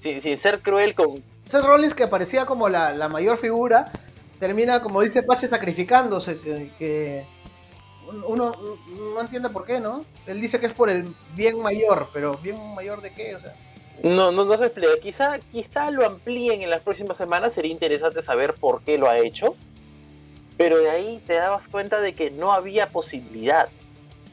sin, 0.00 0.22
sin 0.22 0.40
ser 0.40 0.60
cruel 0.60 0.94
con, 0.94 1.22
Seth 1.50 1.64
Rollins, 1.64 1.94
que 1.94 2.06
parecía 2.06 2.46
como 2.46 2.68
la, 2.68 3.08
mayor 3.08 3.36
figura, 3.36 3.90
termina, 4.38 4.80
como 4.80 5.00
dice 5.00 5.24
Pache, 5.24 5.48
sacrificándose, 5.48 6.38
que, 6.38 7.24
uno 8.26 8.52
no 9.14 9.20
entiende 9.20 9.50
por 9.50 9.66
qué, 9.66 9.80
¿no? 9.80 10.04
Él 10.26 10.40
dice 10.40 10.60
que 10.60 10.66
es 10.66 10.72
por 10.72 10.90
el 10.90 11.12
bien 11.34 11.60
mayor, 11.60 12.08
pero 12.12 12.36
¿bien 12.38 12.56
mayor 12.74 13.00
de 13.02 13.12
qué? 13.12 13.34
O 13.34 13.40
sea... 13.40 13.52
No, 14.02 14.32
no, 14.32 14.44
no 14.44 14.56
se 14.56 14.66
explica. 14.66 14.92
Quizá, 15.02 15.38
quizá 15.52 15.90
lo 15.90 16.06
amplíen 16.06 16.62
en 16.62 16.70
las 16.70 16.82
próximas 16.82 17.16
semanas, 17.16 17.52
sería 17.52 17.72
interesante 17.72 18.22
saber 18.22 18.54
por 18.54 18.82
qué 18.82 18.98
lo 18.98 19.08
ha 19.08 19.18
hecho. 19.18 19.56
Pero 20.56 20.78
de 20.78 20.90
ahí 20.90 21.22
te 21.26 21.34
dabas 21.34 21.68
cuenta 21.68 22.00
de 22.00 22.14
que 22.14 22.30
no 22.30 22.52
había 22.52 22.88
posibilidad. 22.88 23.68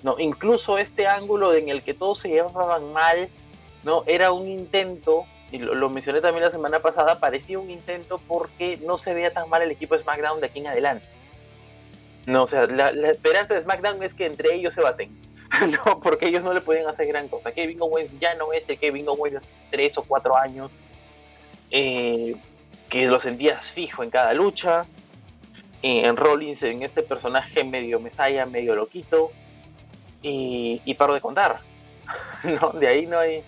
No, 0.04 0.20
incluso 0.20 0.78
este 0.78 1.08
ángulo 1.08 1.54
en 1.54 1.70
el 1.70 1.82
que 1.82 1.94
todos 1.94 2.20
se 2.20 2.30
llevaban 2.30 2.94
mal, 2.94 3.30
no, 3.84 4.04
era 4.06 4.32
un 4.32 4.48
intento 4.48 5.26
y 5.52 5.60
lo, 5.60 5.90
mencioné 5.90 6.20
también 6.20 6.44
la 6.44 6.52
semana 6.52 6.80
pasada, 6.80 7.20
parecía 7.20 7.58
un 7.58 7.70
intento 7.70 8.20
porque 8.28 8.78
no 8.78 8.98
se 8.98 9.14
veía 9.14 9.32
tan 9.32 9.50
mal 9.50 9.62
el 9.62 9.72
equipo 9.72 9.96
de 9.96 10.04
SmackDown 10.04 10.42
de 10.42 10.48
aquí 10.48 10.60
en 10.60 10.68
adelante. 10.68 11.06
No, 12.26 12.44
o 12.44 12.50
sea, 12.50 12.66
la, 12.66 12.90
esperanza 13.10 13.54
de 13.54 13.64
SmackDown 13.64 14.04
es 14.04 14.14
que 14.14 14.26
entre 14.26 14.54
ellos 14.54 14.74
se 14.74 14.82
baten. 14.82 15.10
no, 15.86 16.00
porque 16.00 16.28
ellos 16.28 16.44
no 16.44 16.54
le 16.54 16.62
pueden 16.62 16.88
hacer 16.88 17.08
gran 17.08 17.28
cosa. 17.28 17.52
Kevin 17.52 17.82
Owens 17.82 18.12
ya 18.20 18.36
no 18.36 18.54
es 18.54 18.68
el 18.70 18.78
Kevin 18.78 19.08
Owens 19.08 19.36
de 19.36 19.42
tres 19.72 19.98
o 19.98 20.04
cuatro 20.04 20.38
años, 20.38 20.72
eh, 21.72 22.36
que 22.90 23.06
lo 23.06 23.20
sentías 23.20 23.64
fijo 23.66 24.04
en 24.04 24.10
cada 24.10 24.34
lucha. 24.34 24.86
en 25.82 26.18
Rollins, 26.18 26.64
en 26.64 26.82
este 26.84 27.04
personaje 27.04 27.64
medio 27.64 28.00
mesaya, 28.00 28.46
medio 28.46 28.76
loquito. 28.76 29.32
Y, 30.24 30.82
y 30.84 30.94
paro 30.96 31.14
de 31.14 31.22
contar. 31.22 31.60
no, 32.44 32.72
de 32.72 32.88
ahí 32.88 33.06
no 33.06 33.20
hay, 33.20 33.44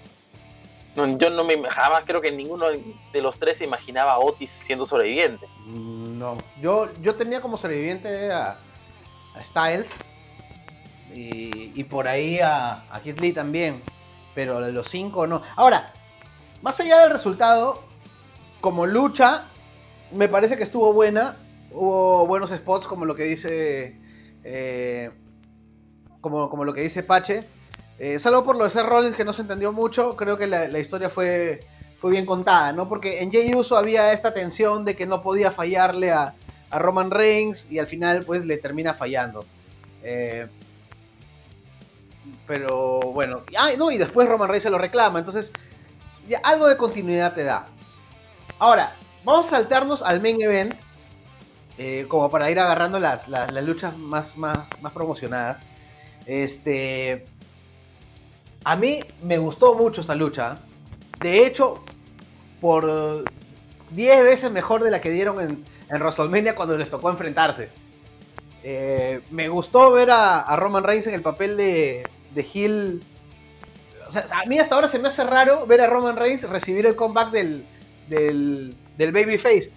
yo 0.96 1.30
no 1.30 1.44
me 1.44 1.56
jamás 1.70 2.04
creo 2.06 2.22
que 2.22 2.32
ninguno 2.32 2.68
de 2.68 3.22
los 3.22 3.38
tres 3.40 3.58
se 3.58 3.64
imaginaba 3.64 4.14
a 4.14 4.20
Otis 4.20 4.50
siendo 4.50 4.86
sobreviviente. 4.86 5.48
Mm, 5.66 6.20
no, 6.20 6.38
yo, 6.62 6.90
yo 7.02 7.16
tenía 7.16 7.42
como 7.42 7.58
sobreviviente 7.58 8.32
a, 8.32 8.58
Styles 9.44 10.04
y, 11.14 11.84
por 11.86 12.08
ahí 12.08 12.40
a, 12.40 12.84
a 12.94 13.02
Kid 13.02 13.20
Lee 13.20 13.34
también, 13.34 13.82
pero 14.36 14.60
los 14.60 14.88
cinco 14.88 15.28
no. 15.28 15.42
Ahora, 15.56 15.92
más 16.62 16.80
allá 16.80 17.00
del 17.00 17.12
resultado, 17.12 17.82
como 18.62 18.86
lucha, 18.86 19.46
me 20.12 20.28
parece 20.28 20.58
que 20.58 20.64
estuvo 20.64 20.94
buena. 20.94 21.36
Hubo 21.72 22.26
buenos 22.26 22.52
spots 22.52 22.88
como 22.88 23.06
lo 23.06 23.16
que 23.16 23.24
dice. 23.24 23.98
Eh, 24.44 25.12
como, 26.22 26.50
como 26.50 26.66
lo 26.66 26.74
que 26.74 26.82
dice 26.82 27.04
Pache. 27.04 27.44
Eh, 27.98 28.20
salvo 28.20 28.46
por 28.46 28.56
lo 28.56 28.64
de 28.64 28.70
ser 28.70 28.86
Rollins 28.86 29.16
que 29.16 29.26
no 29.26 29.34
se 29.34 29.42
entendió 29.42 29.74
mucho, 29.74 30.16
creo 30.16 30.38
que 30.38 30.48
la, 30.48 30.80
historia 30.80 31.10
fue, 31.10 31.60
fue 32.00 32.12
bien 32.12 32.26
contada, 32.26 32.72
¿no? 32.72 32.88
Porque 32.88 33.22
en 33.22 33.30
Jay 33.30 33.54
Uso 33.54 33.76
había 33.76 34.14
esta 34.14 34.34
tensión 34.34 34.86
de 34.86 34.96
que 34.96 35.06
no 35.06 35.22
podía 35.22 35.52
fallarle 35.52 36.12
a, 36.12 36.34
Roman 36.72 37.10
Reigns 37.10 37.66
y 37.72 37.80
al 37.80 37.88
final 37.88 38.24
pues 38.26 38.46
le 38.46 38.58
termina 38.58 38.94
fallando. 38.94 39.44
Eh, 40.04 40.48
pero 42.50 43.00
bueno, 43.14 43.44
ah, 43.56 43.70
no, 43.78 43.92
y 43.92 44.00
después 44.00 44.28
Roman 44.28 44.50
Reigns 44.50 44.64
se 44.64 44.72
lo 44.72 44.80
reclama, 44.80 45.20
entonces 45.20 45.54
algo 46.42 46.68
de 46.68 46.78
continuidad 46.78 47.36
te 47.36 47.44
da. 47.44 47.68
Ahora, 48.58 48.96
vamos 49.24 49.46
a 49.46 49.50
saltarnos 49.52 50.02
al 50.02 50.20
main 50.20 50.42
event, 50.42 50.74
eh, 51.78 52.08
como 52.08 52.32
para 52.32 52.50
ir 52.50 52.60
agarrando 52.60 53.00
las, 53.00 53.28
las, 53.28 53.54
luchas 53.64 53.96
más, 53.96 54.36
más, 54.36 54.58
más 54.82 54.92
promocionadas. 54.94 55.60
Este, 56.26 57.24
a 58.64 58.76
mí 58.76 59.00
me 59.22 59.38
gustó 59.38 59.76
mucho 59.76 60.02
esta 60.02 60.16
lucha. 60.16 60.58
De 61.20 61.46
hecho, 61.46 61.84
por 62.60 63.26
10 63.92 64.24
veces 64.24 64.52
mejor 64.52 64.84
de 64.84 64.90
la 64.90 65.02
que 65.02 65.12
dieron 65.12 65.40
en, 65.40 65.64
en 65.88 66.02
WrestleMania 66.02 66.56
cuando 66.56 66.76
les 66.76 66.90
tocó 66.90 67.12
enfrentarse. 67.12 67.70
Eh, 68.64 69.22
me 69.30 69.48
gustó 69.48 69.92
ver 69.92 70.10
a, 70.12 70.56
Roman 70.56 70.84
Reigns 70.84 71.08
en 71.08 71.14
el 71.14 71.22
papel 71.22 71.56
de, 71.56 72.04
de 72.34 72.46
Hill. 72.54 73.04
O 74.08 74.12
sea, 74.12 74.26
a 74.32 74.46
mí 74.46 74.58
hasta 74.60 74.76
ahora 74.76 74.88
se 74.88 75.00
me 75.00 75.08
hace 75.08 75.24
raro 75.24 75.66
ver 75.68 75.82
a 75.82 75.88
Roman 75.88 76.16
Reigns 76.16 76.44
recibir 76.44 76.86
el 76.86 76.96
comeback 76.96 77.32
del, 77.32 77.66
del, 78.08 78.76
del 78.98 79.12
Babyface. 79.12 79.72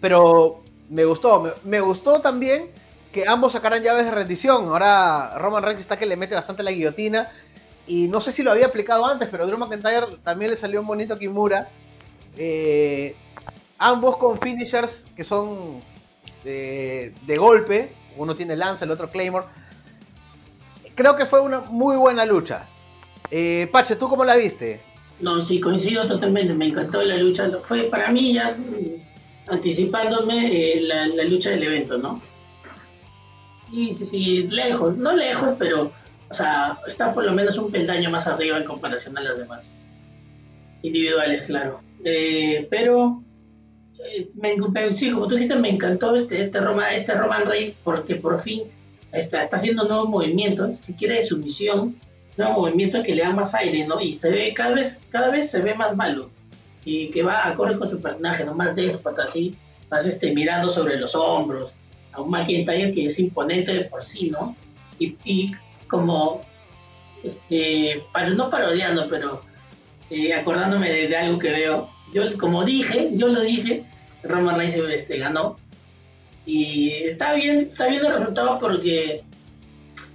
Pero 0.00 0.62
me 0.88 1.04
gustó. 1.04 1.54
me, 1.64 1.80
gustó 1.80 2.20
también 2.20 2.70
que 3.12 3.24
ambos 3.26 3.52
sacaran 3.52 3.82
llaves 3.82 4.06
de 4.06 4.10
rendición. 4.10 4.68
Ahora 4.68 5.38
Roman 5.38 5.62
Reigns 5.62 5.82
está 5.82 5.98
que 5.98 6.06
le 6.06 6.16
mete 6.16 6.34
bastante 6.34 6.62
la 6.62 6.72
guillotina. 6.72 7.30
Y 7.86 8.08
no 8.08 8.20
sé 8.20 8.32
si 8.32 8.42
lo 8.42 8.50
había 8.50 8.66
aplicado 8.66 9.04
antes, 9.04 9.28
pero 9.30 9.46
Drew 9.46 9.58
McIntyre 9.58 10.16
también 10.22 10.50
le 10.50 10.56
salió 10.56 10.80
un 10.80 10.86
bonito 10.86 11.18
Kimura. 11.18 11.68
Eh, 12.36 13.14
ambos 13.78 14.16
con 14.16 14.38
finishers 14.40 15.04
que 15.14 15.22
son 15.22 15.82
de, 16.42 17.12
golpe. 17.38 17.92
Uno 18.16 18.34
tiene 18.34 18.56
lanza, 18.56 18.84
el 18.84 18.90
otro 18.90 19.10
Claymore. 19.10 19.46
Creo 20.94 21.16
que 21.16 21.26
fue 21.26 21.40
una 21.40 21.60
muy 21.60 21.96
buena 21.96 22.24
lucha. 22.24 22.66
Eh, 23.30 23.68
Pache, 23.72 23.96
¿tú 23.96 24.08
cómo 24.08 24.24
la 24.24 24.36
viste? 24.36 24.80
No, 25.20 25.40
sí, 25.40 25.60
coincido 25.60 26.06
totalmente. 26.06 26.54
Me 26.54 26.66
encantó 26.66 27.02
la 27.02 27.16
lucha. 27.16 27.50
Fue 27.60 27.84
para 27.84 28.10
mí 28.10 28.32
ya 28.34 28.56
mm, 28.56 29.52
anticipándome 29.52 30.76
eh, 30.76 30.80
la, 30.82 31.06
lucha 31.24 31.50
del 31.50 31.64
evento, 31.64 31.98
¿no? 31.98 32.20
Sí, 33.70 33.96
sí, 34.10 34.42
lejos, 34.48 34.96
no 34.96 35.16
lejos, 35.16 35.56
pero 35.58 35.90
o 36.30 36.34
sea, 36.34 36.78
está 36.86 37.12
por 37.12 37.24
lo 37.24 37.32
menos 37.32 37.58
un 37.58 37.70
peldaño 37.72 38.10
más 38.10 38.26
arriba 38.26 38.56
en 38.58 38.64
comparación 38.64 39.16
a 39.18 39.20
las 39.22 39.36
demás. 39.38 39.70
Individuales, 40.82 41.44
claro. 41.46 41.80
Eh, 42.04 42.66
pero 42.70 43.22
eh, 43.98 44.28
me- 44.36 44.92
sí, 44.92 45.10
como 45.10 45.26
tú 45.26 45.34
dijiste, 45.34 45.56
me 45.56 45.70
encantó 45.70 46.14
este, 46.14 46.40
este, 46.40 46.60
Roma, 46.60 46.92
este 46.94 47.14
Roman 47.14 47.46
Reigns 47.46 47.74
porque 47.82 48.16
por 48.16 48.38
fin 48.38 48.64
está, 49.14 49.42
está 49.42 49.56
haciendo 49.56 49.84
nuevos 49.84 50.08
movimientos, 50.08 50.78
si 50.78 50.94
quiere 50.94 51.16
de 51.16 51.22
sumisión, 51.22 51.96
nuevos 52.36 52.58
movimientos 52.58 53.02
que 53.04 53.14
le 53.14 53.22
dan 53.22 53.36
más 53.36 53.54
aire, 53.54 53.86
¿no? 53.86 54.00
Y 54.00 54.12
se 54.12 54.30
ve 54.30 54.52
cada 54.54 54.74
vez, 54.74 54.98
cada 55.10 55.30
vez 55.30 55.50
se 55.50 55.60
ve 55.60 55.74
más 55.74 55.96
malo. 55.96 56.30
Y 56.84 57.10
que 57.10 57.22
va 57.22 57.48
acorde 57.48 57.78
con 57.78 57.88
su 57.88 58.00
personaje, 58.00 58.44
¿no? 58.44 58.54
Más 58.54 58.74
déspota, 58.74 59.24
así, 59.24 59.54
más 59.90 60.06
este, 60.06 60.32
mirando 60.34 60.68
sobre 60.68 60.98
los 60.98 61.14
hombros. 61.14 61.72
A 62.12 62.20
un 62.20 62.30
McIntyre 62.30 62.92
que 62.92 63.06
es 63.06 63.18
imponente 63.18 63.72
de 63.72 63.84
por 63.84 64.02
sí, 64.02 64.30
¿no? 64.30 64.54
Y, 64.98 65.16
y 65.24 65.52
como, 65.88 66.42
este, 67.22 68.02
para, 68.12 68.30
no 68.30 68.50
parodiando, 68.50 69.06
pero 69.08 69.40
eh, 70.10 70.34
acordándome 70.34 70.90
de, 70.90 71.08
de 71.08 71.16
algo 71.16 71.38
que 71.38 71.50
veo, 71.50 71.88
yo 72.12 72.22
como 72.38 72.64
dije, 72.64 73.10
yo 73.12 73.28
lo 73.28 73.40
dije, 73.40 73.84
Roman 74.22 74.56
Reigns 74.56 74.76
este, 74.76 75.18
ganó. 75.18 75.56
Y 76.46 76.90
está 76.90 77.34
bien, 77.34 77.68
está 77.70 77.86
bien 77.86 78.04
el 78.04 78.12
resultado 78.12 78.58
porque 78.58 79.22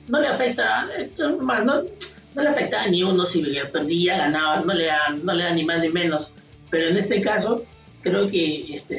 no 0.07 0.19
le 0.19 0.27
afecta, 0.27 0.87
eh, 0.97 1.09
más, 1.39 1.63
no, 1.63 1.83
no 2.35 2.41
le 2.41 2.49
afecta 2.49 2.83
a 2.83 2.87
ni 2.87 3.03
uno 3.03 3.25
si 3.25 3.43
perdía, 3.71 4.17
ganaba, 4.17 4.61
no 4.61 4.73
le 4.73 4.85
da, 4.85 5.09
no 5.21 5.33
le 5.33 5.43
da 5.43 5.53
ni 5.53 5.63
más 5.63 5.79
ni 5.79 5.89
menos. 5.89 6.31
Pero 6.69 6.89
en 6.89 6.97
este 6.97 7.21
caso, 7.21 7.63
creo 8.01 8.29
que 8.29 8.71
este, 8.71 8.97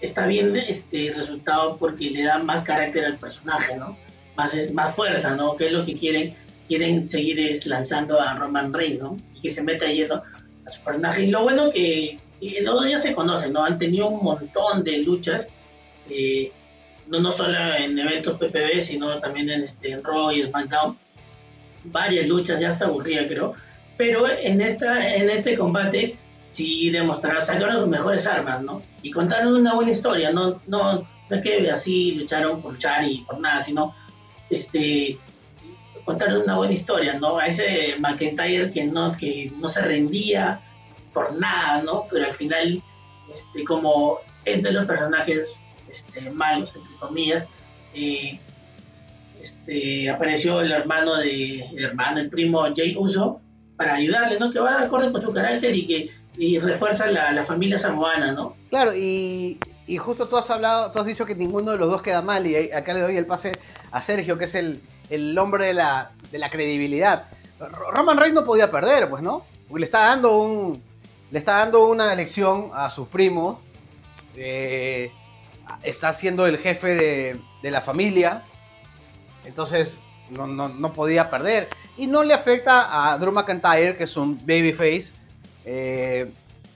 está 0.00 0.26
bien 0.26 0.56
este 0.56 1.12
resultado 1.14 1.76
porque 1.76 2.10
le 2.10 2.24
da 2.24 2.38
más 2.38 2.62
carácter 2.62 3.04
al 3.04 3.16
personaje, 3.16 3.76
¿no? 3.76 3.96
Más, 4.36 4.72
más 4.72 4.94
fuerza, 4.94 5.34
¿no? 5.36 5.56
Que 5.56 5.66
es 5.66 5.72
lo 5.72 5.84
que 5.84 5.94
quieren, 5.94 6.34
quieren 6.68 7.06
seguir 7.06 7.38
lanzando 7.66 8.20
a 8.20 8.34
Roman 8.34 8.72
Reigns, 8.72 9.02
¿no? 9.02 9.16
Y 9.34 9.40
que 9.40 9.50
se 9.50 9.62
meta 9.62 9.86
yendo 9.86 10.22
a 10.66 10.70
su 10.70 10.82
personaje. 10.82 11.24
Y 11.24 11.30
lo 11.30 11.42
bueno 11.42 11.70
que, 11.70 12.18
que 12.40 12.60
los 12.62 12.74
dos 12.74 12.88
ya 12.88 12.98
se 12.98 13.12
conocen, 13.12 13.52
¿no? 13.52 13.64
Han 13.64 13.78
tenido 13.78 14.08
un 14.08 14.24
montón 14.24 14.82
de 14.84 14.98
luchas, 14.98 15.46
eh, 16.08 16.50
no, 17.10 17.20
no 17.20 17.32
solo 17.32 17.58
en 17.74 17.98
eventos 17.98 18.38
PPV, 18.38 18.80
sino 18.80 19.18
también 19.18 19.50
en, 19.50 19.62
este, 19.62 19.92
en 19.92 20.02
Raw 20.02 20.30
y 20.30 20.42
SmackDown. 20.42 20.96
Varias 21.84 22.26
luchas, 22.26 22.60
ya 22.60 22.68
está 22.68 22.86
aburrida, 22.86 23.26
creo. 23.26 23.54
Pero 23.96 24.28
en, 24.28 24.60
esta, 24.60 25.14
en 25.14 25.28
este 25.28 25.58
combate 25.58 26.16
sí 26.48 26.90
demostraron, 26.90 27.42
sacaron 27.42 27.80
sus 27.80 27.88
mejores 27.88 28.26
armas, 28.26 28.62
¿no? 28.62 28.82
Y 29.02 29.10
contaron 29.10 29.54
una 29.54 29.74
buena 29.74 29.90
historia, 29.90 30.30
no, 30.30 30.60
no, 30.66 31.06
no 31.28 31.36
es 31.36 31.42
que 31.42 31.70
así 31.70 32.12
lucharon 32.12 32.62
por 32.62 32.72
luchar 32.72 33.04
y 33.04 33.18
por 33.22 33.40
nada, 33.40 33.60
sino 33.60 33.94
este 34.48 35.18
contaron 36.04 36.42
una 36.42 36.56
buena 36.56 36.72
historia, 36.72 37.14
¿no? 37.14 37.38
A 37.38 37.46
ese 37.46 37.96
McIntyre 37.98 38.70
que 38.70 38.84
no, 38.84 39.12
que 39.12 39.52
no 39.58 39.68
se 39.68 39.82
rendía 39.82 40.60
por 41.12 41.36
nada, 41.36 41.82
¿no? 41.82 42.06
Pero 42.10 42.26
al 42.26 42.32
final, 42.32 42.82
este, 43.30 43.64
como 43.64 44.18
es 44.44 44.62
de 44.62 44.72
los 44.72 44.86
personajes 44.86 45.54
este, 45.90 46.30
malos, 46.30 46.74
entre 46.76 46.90
comillas, 46.98 47.46
eh, 47.94 48.38
este, 49.40 50.10
apareció 50.10 50.60
el 50.60 50.72
hermano 50.72 51.16
de, 51.16 51.64
el 51.64 51.84
hermano, 51.84 52.20
el 52.20 52.28
primo 52.28 52.62
Jay 52.74 52.94
Uso, 52.96 53.40
para 53.76 53.94
ayudarle, 53.94 54.38
¿no? 54.38 54.50
Que 54.50 54.60
va 54.60 54.78
de 54.78 54.84
acuerdo 54.86 55.10
con 55.12 55.22
su 55.22 55.32
carácter 55.32 55.74
y 55.74 55.86
que 55.86 56.10
y 56.36 56.58
refuerza 56.58 57.06
la, 57.06 57.32
la 57.32 57.42
familia 57.42 57.78
samoana, 57.78 58.32
¿no? 58.32 58.54
Claro, 58.70 58.94
y, 58.94 59.58
y 59.86 59.96
justo 59.98 60.26
tú 60.28 60.36
has 60.36 60.48
hablado, 60.50 60.92
tú 60.92 60.98
has 61.00 61.06
dicho 61.06 61.26
que 61.26 61.34
ninguno 61.34 61.72
de 61.72 61.78
los 61.78 61.88
dos 61.90 62.02
queda 62.02 62.22
mal, 62.22 62.46
y 62.46 62.70
acá 62.72 62.94
le 62.94 63.00
doy 63.00 63.16
el 63.16 63.26
pase 63.26 63.52
a 63.90 64.00
Sergio, 64.02 64.38
que 64.38 64.44
es 64.44 64.54
el, 64.54 64.80
el 65.08 65.36
hombre 65.38 65.66
de 65.66 65.74
la, 65.74 66.12
de 66.30 66.38
la 66.38 66.50
credibilidad. 66.50 67.24
Ro- 67.58 67.90
Roman 67.90 68.16
Reigns 68.18 68.34
no 68.34 68.44
podía 68.44 68.70
perder, 68.70 69.08
pues, 69.10 69.22
¿no? 69.22 69.44
Porque 69.68 69.80
le 69.80 69.84
está 69.86 70.00
dando 70.06 70.38
un. 70.38 70.82
Le 71.30 71.38
está 71.38 71.58
dando 71.58 71.86
una 71.86 72.14
lección 72.14 72.70
a 72.74 72.90
sus 72.90 73.06
primos. 73.08 73.58
eh, 74.36 75.10
está 75.82 76.12
siendo 76.12 76.46
el 76.46 76.58
jefe 76.58 76.94
de, 77.62 77.70
la 77.70 77.80
familia. 77.80 78.42
Entonces, 79.44 79.98
no, 80.30 80.46
no, 80.46 80.68
no 80.68 80.92
podía 80.92 81.30
perder. 81.30 81.68
Y 81.96 82.06
no 82.06 82.22
le 82.22 82.34
afecta 82.34 83.12
a 83.12 83.18
Drew 83.18 83.32
McIntyre, 83.32 83.96
que 83.96 84.04
es 84.04 84.16
un 84.16 84.38
babyface, 84.38 85.12
eh, 85.64 86.32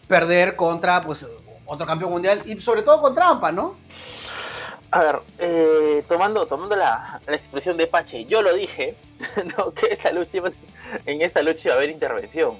perder 0.08 0.56
contra 0.56 1.02
pues 1.02 1.26
otro 1.66 1.86
campeón 1.86 2.10
mundial 2.10 2.42
y 2.44 2.60
sobre 2.60 2.82
todo 2.82 3.00
con 3.00 3.14
trampa, 3.14 3.50
¿no? 3.50 3.76
A 4.90 5.00
ver, 5.00 5.20
eh, 5.38 6.04
tomando, 6.06 6.46
tomando 6.46 6.76
la, 6.76 7.20
la 7.26 7.36
expresión 7.36 7.76
de 7.76 7.86
Pache, 7.86 8.26
yo 8.26 8.42
lo 8.42 8.54
dije, 8.54 8.94
¿no? 9.56 9.72
que 9.72 9.86
esta 9.92 10.12
lucha 10.12 10.38
en 11.06 11.22
esta 11.22 11.42
lucha 11.42 11.62
iba 11.64 11.74
a 11.74 11.76
haber 11.78 11.90
intervención. 11.90 12.56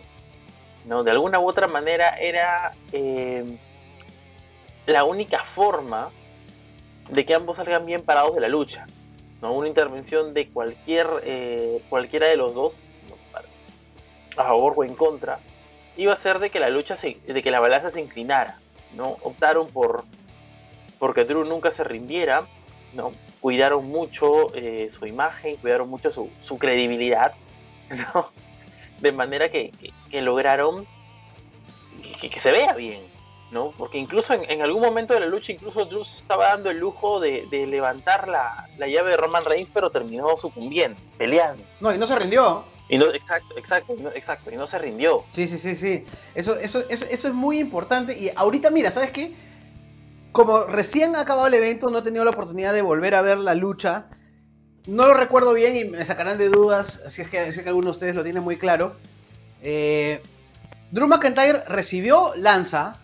¿no? 0.87 1.05
De 1.05 1.11
alguna 1.11 1.39
u 1.39 1.49
otra 1.49 1.69
manera 1.69 2.19
era 2.19 2.73
eh, 2.93 3.57
la 4.87 5.05
única 5.05 5.45
forma 5.55 6.11
de 7.09 7.25
que 7.27 7.35
ambos 7.35 7.57
salgan 7.57 7.87
bien 7.87 8.03
parados 8.03 8.35
de 8.35 8.41
la 8.41 8.49
lucha. 8.49 8.87
¿no? 9.43 9.53
Una 9.53 9.69
intervención 9.69 10.33
de 10.35 10.49
cualquier 10.49 11.07
eh, 11.25 11.81
cualquiera 11.89 12.29
de 12.29 12.37
los 12.37 12.55
dos, 12.55 12.75
a 14.37 14.45
favor 14.45 14.75
o 14.77 14.85
en 14.85 14.95
contra, 14.95 15.39
iba 15.97 16.13
a 16.13 16.17
ser 16.17 16.39
de 16.39 16.51
que 16.51 16.59
la 16.61 16.71
lucha 16.71 16.97
se, 16.97 17.17
de 17.27 17.43
que 17.43 17.51
la 17.51 17.61
balanza 17.61 17.91
se 17.91 18.01
inclinara. 18.01 18.59
¿no? 18.97 19.17
Optaron 19.23 19.69
por 19.69 20.05
porque 20.99 21.25
Drew 21.25 21.45
nunca 21.45 21.71
se 21.73 21.85
rindiera, 21.85 22.47
¿no? 22.95 23.13
Cuidaron 23.41 23.87
mucho 23.87 24.55
eh, 24.55 24.91
su 24.99 25.07
imagen, 25.07 25.57
cuidaron 25.57 25.91
mucho 25.91 26.11
su, 26.11 26.31
su 26.41 26.57
credibilidad, 26.57 27.33
¿no? 27.91 28.31
De 29.01 29.13
manera 29.13 29.49
que, 29.51 29.73
que- 30.11 30.23
lograron 30.23 30.87
que 32.21 32.41
se 32.41 32.53
vea 32.53 32.73
bien, 32.73 33.03
¿no? 33.55 33.71
Porque 33.79 33.97
incluso 33.97 34.35
en, 34.35 34.51
en 34.51 34.61
algún 34.61 34.83
momento 34.83 35.15
de 35.15 35.21
la 35.21 35.27
lucha, 35.27 35.53
incluso 35.53 35.87
Drew 35.87 36.05
se 36.05 36.19
estaba 36.19 36.49
dando 36.49 36.69
el 36.71 36.79
lujo 36.79 37.21
de, 37.21 37.47
de 37.51 37.67
levantar 37.67 38.29
la, 38.29 38.69
la 38.77 38.87
llave 38.87 39.13
de 39.13 39.17
Roman 39.17 39.45
Reigns, 39.45 39.71
pero 39.73 39.89
terminó 39.89 40.37
sucumbiendo, 40.37 41.01
peleando. 41.17 41.63
No, 41.81 41.95
y 41.95 41.97
no 41.99 42.07
se 42.07 42.17
rindió. 42.17 42.65
Y 42.87 42.99
no, 42.99 43.07
exacto, 43.07 43.57
exacto, 43.57 43.95
y 43.97 44.03
no, 44.03 44.11
exacto, 44.11 44.51
y 44.51 44.57
no 44.57 44.67
se 44.67 44.79
rindió. 44.79 45.25
Sí, 45.33 45.49
sí, 45.49 45.57
sí, 45.57 45.75
sí. 45.75 46.05
Eso, 46.35 46.59
eso, 46.59 46.81
eso, 46.91 47.07
eso 47.09 47.29
es 47.29 47.33
muy 47.33 47.59
importante. 47.59 48.19
Y 48.19 48.31
ahorita, 48.35 48.69
mira, 48.69 48.91
¿sabes 48.91 49.11
qué? 49.11 49.33
Como 50.33 50.65
recién 50.65 51.17
ha 51.17 51.21
acabado 51.21 51.47
el 51.47 51.55
evento, 51.55 51.89
no 51.89 51.99
he 51.99 52.03
tenido 52.03 52.25
la 52.25 52.33
oportunidad 52.33 52.75
de 52.75 52.83
volver 52.83 53.15
a 53.15 53.23
ver 53.23 53.39
la 53.39 53.55
lucha. 53.55 54.07
No 54.87 55.07
lo 55.07 55.15
recuerdo 55.15 55.55
bien 55.55 55.77
y 55.77 55.85
me 55.85 56.05
sacarán 56.05 56.37
de 56.37 56.51
dudas 56.51 57.01
si 57.09 57.23
es 57.23 57.31
que, 57.31 57.53
si 57.53 57.61
es 57.61 57.63
que 57.63 57.69
alguno 57.71 57.87
de 57.87 57.93
ustedes 57.93 58.15
lo 58.15 58.23
tiene 58.23 58.41
muy 58.41 58.59
claro. 58.59 58.97
Eh, 59.63 60.21
Drew 60.91 61.07
McIntyre 61.07 61.65
recibió 61.67 62.35
lanza, 62.37 62.99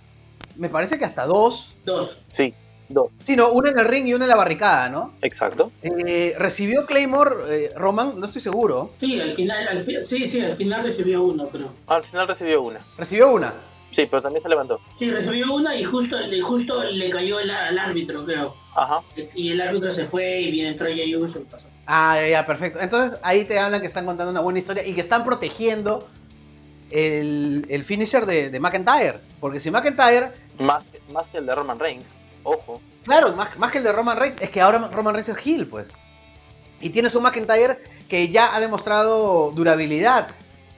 me 0.57 0.69
parece 0.69 0.99
que 0.99 1.05
hasta 1.05 1.25
dos. 1.27 1.73
Dos. 1.85 2.17
Sí, 2.33 2.55
dos, 2.89 3.11
Sí, 3.25 3.37
no, 3.37 3.51
una 3.53 3.71
en 3.71 3.79
el 3.79 3.87
ring 3.87 4.07
y 4.07 4.15
una 4.15 4.25
en 4.25 4.31
la 4.31 4.37
barricada, 4.37 4.89
¿no? 4.89 5.15
exacto. 5.23 5.71
Eh, 5.83 6.35
recibió 6.39 6.87
Claymore 6.87 7.35
eh, 7.49 7.73
Roman, 7.77 8.19
no 8.19 8.27
estoy 8.27 8.43
seguro. 8.43 8.91
Sí, 8.99 9.21
al 9.21 9.31
final, 9.31 9.69
al 9.69 9.79
fi- 9.79 10.03
sí, 10.03 10.27
sí, 10.27 10.41
al 10.41 10.53
final 10.53 10.85
recibió 10.85 11.23
uno, 11.23 11.49
pero. 11.51 11.73
Al 11.87 12.03
final 12.05 12.29
recibió 12.29 12.63
una. 12.63 12.81
Recibió 12.99 13.31
una. 13.33 13.55
Sí, 13.95 14.07
pero 14.09 14.23
también 14.23 14.43
se 14.43 14.49
levantó. 14.49 14.81
Sí, 14.99 15.11
recibió 15.11 15.53
una 15.53 15.75
y 15.75 15.83
justo, 15.83 16.17
y 16.25 16.41
justo 16.41 16.85
le 16.85 17.11
cayó 17.11 17.41
el, 17.41 17.51
al 17.51 17.77
árbitro, 17.79 18.25
creo. 18.25 18.55
Ajá. 18.77 19.01
Y 19.35 19.51
el 19.51 19.61
árbitro 19.61 19.91
se 19.91 20.07
fue 20.07 20.41
y 20.43 20.51
viene 20.53 20.71
entró 20.71 20.87
Jey 20.87 21.17
Uso 21.17 21.41
y 21.41 21.45
pasó. 21.45 21.67
Ah, 21.87 22.17
ya, 22.21 22.29
ya, 22.29 22.47
perfecto. 22.47 22.79
Entonces 22.79 23.19
ahí 23.25 23.45
te 23.47 23.59
hablan 23.59 23.81
que 23.81 23.89
están 23.89 24.07
contando 24.07 24.31
una 24.31 24.41
buena 24.41 24.61
historia 24.61 24.87
y 24.87 24.95
que 24.95 25.01
están 25.01 25.25
protegiendo 25.25 26.07
el, 26.91 27.67
el 27.69 27.85
finisher 27.85 28.27
de, 28.27 28.51
de 28.51 28.61
McIntyre. 28.61 29.21
Porque 29.41 29.61
si 29.61 29.71
McIntyre, 29.71 30.31
Más, 30.59 30.85
más 31.13 31.27
que 31.31 31.39
el 31.39 31.47
de 31.47 31.55
Roman 31.55 31.79
Reigns. 31.79 32.05
Ojo. 32.43 32.81
claro, 33.05 33.33
más, 33.37 33.57
más 33.59 33.71
que 33.73 33.79
el 33.79 33.85
de 33.85 33.93
Roman 33.93 34.17
Reigns, 34.17 34.41
es 34.41 34.51
que 34.51 34.61
ahora 34.61 34.89
Roman 34.93 35.15
Reigns 35.15 35.29
es 35.29 35.47
heel, 35.47 35.67
pues. 35.67 35.87
Y 36.81 36.91
tienes 36.91 37.15
un 37.15 37.23
McIntyre 37.23 37.79
que 38.09 38.29
ya 38.29 38.55
ha 38.55 38.61
demostrado 38.61 39.51
durabilidad. 39.53 40.29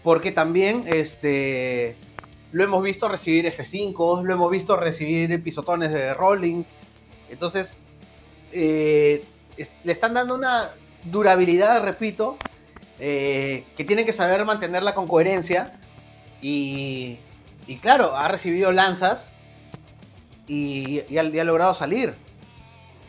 Porque 0.03 0.33
también 0.33 0.83
este, 0.87 1.95
lo 2.51 2.65
hemos 2.65 2.83
visto 2.83 3.09
recibir 3.09 3.47
F5, 3.47 4.25
lo 4.25 4.33
hemos 4.33 4.51
visto 4.51 4.77
recibir 4.77 5.41
pisotones 5.45 5.93
de 5.93 6.13
rolling. 6.15 6.65
Entonces, 7.31 7.75
eh, 8.53 9.25
es- 9.57 9.71
le 9.85 9.93
están 9.93 10.15
dando 10.15 10.35
una 10.35 10.71
durabilidad, 11.05 11.83
repito, 11.85 12.37
eh, 12.99 13.65
que 13.77 13.85
tienen 13.85 14.05
que 14.05 14.13
saber 14.13 14.45
mantenerla 14.45 14.95
con 14.95 15.07
coherencia. 15.07 15.79
Y, 16.43 17.17
y 17.67 17.77
claro, 17.79 18.17
ha 18.17 18.29
recibido 18.29 18.73
lanzas 18.73 19.33
y, 20.47 21.03
y 21.09 21.19
ha, 21.19 21.45
logrado 21.45 21.75
salir. 21.75 22.15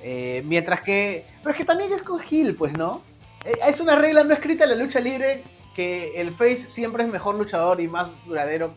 Eh, 0.02 0.42
mientras 0.46 0.82
que. 0.82 1.26
Pero 1.42 1.52
es 1.52 1.58
que 1.58 1.66
también 1.66 1.92
es 1.92 2.04
con 2.04 2.22
Hill, 2.30 2.56
pues, 2.56 2.74
¿no? 2.74 3.02
Eh, 3.44 3.54
es 3.68 3.80
una 3.80 3.96
regla 3.96 4.24
no 4.24 4.34
escrita 4.34 4.64
en 4.64 4.70
la 4.70 4.76
lucha 4.76 5.00
libre 5.00 5.44
que 5.76 6.22
el 6.22 6.32
face 6.32 6.70
siempre 6.70 7.04
es 7.04 7.10
mejor 7.10 7.36
luchador 7.36 7.82
y 7.82 7.88
más 7.88 8.12
duradero 8.26 8.76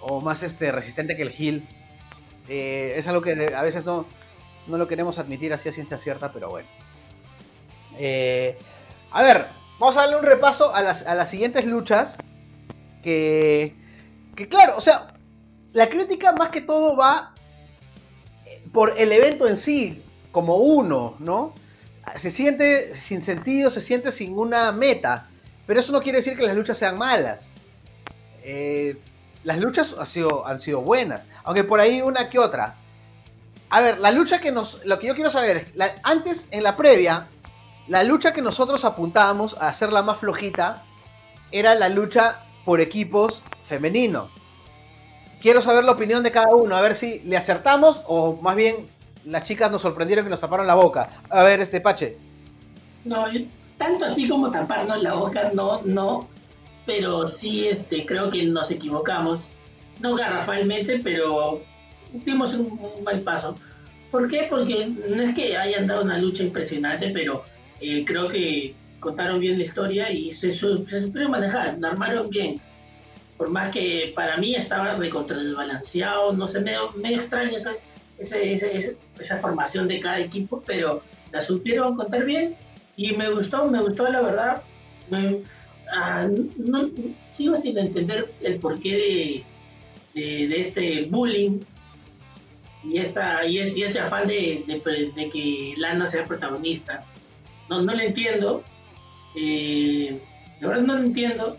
o, 0.00 0.20
más 0.20 0.42
este, 0.42 0.70
resistente 0.72 1.16
que 1.16 1.22
el 1.22 1.34
Hill. 1.36 1.66
Eh, 2.48 2.94
es 2.96 3.06
algo 3.06 3.22
que 3.22 3.54
a 3.54 3.62
veces 3.62 3.84
no, 3.84 4.06
no 4.66 4.76
lo 4.76 4.88
queremos 4.88 5.18
admitir 5.18 5.52
así 5.52 5.68
a 5.68 5.72
ciencia 5.72 5.98
cierta, 5.98 6.32
pero 6.32 6.50
bueno. 6.50 6.68
Eh, 7.98 8.56
a 9.10 9.22
ver, 9.22 9.46
vamos 9.78 9.96
a 9.96 10.00
darle 10.00 10.16
un 10.16 10.24
repaso 10.24 10.74
a 10.74 10.82
las, 10.82 11.06
a 11.06 11.14
las 11.14 11.30
siguientes 11.30 11.64
luchas. 11.64 12.16
Que, 13.02 13.74
que 14.36 14.48
claro, 14.48 14.76
o 14.76 14.80
sea, 14.80 15.14
la 15.72 15.88
crítica 15.88 16.32
más 16.32 16.50
que 16.50 16.60
todo 16.60 16.96
va 16.96 17.34
por 18.72 18.94
el 18.98 19.12
evento 19.12 19.48
en 19.48 19.56
sí, 19.56 20.02
como 20.32 20.56
uno, 20.56 21.16
¿no? 21.18 21.54
Se 22.16 22.30
siente 22.30 22.94
sin 22.96 23.22
sentido, 23.22 23.70
se 23.70 23.80
siente 23.80 24.12
sin 24.12 24.36
una 24.36 24.72
meta. 24.72 25.28
Pero 25.66 25.80
eso 25.80 25.92
no 25.92 26.00
quiere 26.00 26.18
decir 26.18 26.36
que 26.36 26.42
las 26.42 26.56
luchas 26.56 26.78
sean 26.78 26.98
malas. 26.98 27.50
Eh, 28.42 28.96
las 29.44 29.58
luchas 29.58 29.94
han 29.98 30.06
sido, 30.06 30.46
han 30.46 30.58
sido 30.58 30.80
buenas. 30.80 31.24
Aunque 31.44 31.64
por 31.64 31.80
ahí 31.80 32.02
una 32.02 32.28
que 32.28 32.38
otra. 32.38 32.74
A 33.68 33.80
ver, 33.80 33.98
la 33.98 34.10
lucha 34.10 34.40
que 34.40 34.50
nos. 34.50 34.84
Lo 34.84 34.98
que 34.98 35.06
yo 35.06 35.14
quiero 35.14 35.30
saber 35.30 35.56
es. 35.58 35.92
antes, 36.02 36.48
en 36.50 36.64
la 36.64 36.76
previa, 36.76 37.28
la 37.86 38.02
lucha 38.02 38.32
que 38.32 38.42
nosotros 38.42 38.84
apuntábamos 38.84 39.56
a 39.60 39.68
hacerla 39.68 40.02
más 40.02 40.18
flojita 40.18 40.82
era 41.52 41.74
la 41.74 41.88
lucha 41.88 42.40
por 42.64 42.80
equipos 42.80 43.42
femenino. 43.64 44.28
Quiero 45.40 45.62
saber 45.62 45.84
la 45.84 45.92
opinión 45.92 46.22
de 46.22 46.32
cada 46.32 46.54
uno, 46.54 46.76
a 46.76 46.80
ver 46.80 46.94
si 46.94 47.20
le 47.20 47.36
acertamos 47.36 48.02
o 48.06 48.36
más 48.42 48.56
bien 48.56 48.88
las 49.24 49.44
chicas 49.44 49.70
nos 49.70 49.82
sorprendieron 49.82 50.24
que 50.24 50.30
nos 50.30 50.40
taparon 50.40 50.66
la 50.66 50.74
boca. 50.74 51.10
A 51.28 51.42
ver, 51.42 51.60
este 51.60 51.80
Pache. 51.80 52.16
No, 53.04 53.26
tanto 53.76 54.04
así 54.04 54.28
como 54.28 54.50
taparnos 54.50 55.02
la 55.02 55.14
boca, 55.14 55.50
no, 55.54 55.80
no. 55.84 56.28
Pero 56.86 57.26
sí, 57.26 57.68
este, 57.68 58.04
creo 58.04 58.30
que 58.30 58.42
nos 58.44 58.70
equivocamos. 58.70 59.48
No 60.00 60.14
garrafalmente, 60.14 61.00
pero 61.02 61.60
dimos 62.12 62.54
un, 62.54 62.78
mal 63.04 63.20
paso. 63.20 63.54
¿Por 64.10 64.28
qué? 64.28 64.46
Porque 64.48 64.86
no 64.86 65.22
es 65.22 65.34
que 65.34 65.56
hayan 65.56 65.86
dado 65.86 66.02
una 66.02 66.18
lucha 66.18 66.42
impresionante, 66.42 67.10
pero 67.10 67.44
eh, 67.80 68.04
creo 68.04 68.28
que 68.28 68.74
contaron 69.00 69.40
bien 69.40 69.58
la 69.58 69.64
historia 69.64 70.12
y 70.12 70.30
se, 70.32 70.50
supieron 70.50 71.30
manejar, 71.30 71.78
la 71.80 71.88
armaron 71.88 72.28
bien. 72.30 72.60
Por 73.36 73.48
más 73.48 73.70
que 73.70 74.12
para 74.14 74.36
mí 74.36 74.54
estaba 74.54 74.96
balanceado, 74.96 76.32
no 76.32 76.46
sé, 76.46 76.60
medio, 76.60 76.92
medio 76.92 77.16
extraña 77.16 77.56
esa, 77.56 77.72
esa, 78.18 79.38
formación 79.38 79.88
de 79.88 79.98
cada 79.98 80.18
equipo, 80.18 80.62
pero 80.66 81.02
la 81.32 81.40
supieron 81.40 81.96
contar 81.96 82.24
bien 82.24 82.54
y 82.96 83.12
me 83.12 83.30
gustó, 83.30 83.66
me 83.66 83.80
gustó 83.80 84.08
la 84.08 84.20
verdad. 84.20 84.62
Ah, 85.92 86.28
no, 86.56 86.88
sigo 87.28 87.56
sin 87.56 87.76
entender 87.78 88.30
el 88.42 88.58
porqué 88.58 89.44
de, 90.14 90.46
de, 90.46 90.60
este 90.60 91.06
bullying 91.06 91.60
y, 92.84 92.98
esta, 92.98 93.44
y, 93.44 93.58
este, 93.58 93.84
este 93.84 93.98
afán 93.98 94.28
de, 94.28 94.64
de, 94.66 95.30
que 95.30 95.74
Lana 95.78 96.06
sea 96.06 96.26
protagonista. 96.26 97.04
No, 97.68 97.82
no 97.82 97.94
lo 97.94 98.00
entiendo. 98.00 98.62
Eh, 99.36 100.18
la 100.60 100.68
verdad 100.68 100.82
no 100.82 100.94
lo 100.96 101.02
entiendo. 101.04 101.56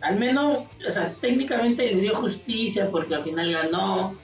Al 0.00 0.18
menos, 0.18 0.68
o 0.86 0.90
sea, 0.90 1.12
técnicamente 1.20 1.90
le 1.92 2.00
dio 2.00 2.14
justicia 2.14 2.90
porque 2.90 3.14
al 3.14 3.22
final 3.22 3.52
ganó. 3.52 4.16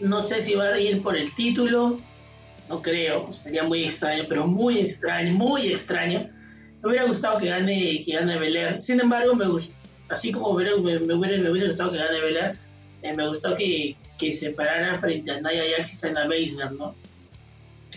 No 0.00 0.20
sé 0.20 0.40
si 0.40 0.54
va 0.54 0.68
a 0.68 0.80
ir 0.80 1.02
por 1.02 1.16
el 1.16 1.34
título. 1.34 2.00
No 2.68 2.80
creo. 2.80 3.30
Sería 3.32 3.64
muy 3.64 3.84
extraño, 3.84 4.24
pero 4.28 4.46
muy 4.46 4.78
extraño, 4.78 5.32
muy 5.32 5.68
extraño. 5.68 6.28
Me 6.82 6.88
hubiera 6.88 7.06
gustado 7.06 7.38
que 7.38 7.46
gane, 7.46 8.02
que 8.04 8.12
gane 8.12 8.38
Belair. 8.38 8.80
Sin 8.80 9.00
embargo, 9.00 9.34
me 9.34 9.46
así 10.08 10.32
como 10.32 10.54
me, 10.54 10.64
me, 10.64 11.14
hubiera, 11.14 11.66
gustado 11.66 11.92
que 11.92 11.98
gane 11.98 12.20
Belair, 12.20 12.58
eh, 13.02 13.14
me 13.14 13.26
gustó 13.28 13.54
que, 13.56 13.96
que 14.18 14.32
se 14.32 14.50
parara 14.50 14.94
frente 14.94 15.30
a 15.30 15.40
Naya 15.40 15.64
Jax 15.76 16.04
y 16.04 16.06
a 16.06 16.26
Baszler, 16.26 16.72
¿no? 16.72 16.94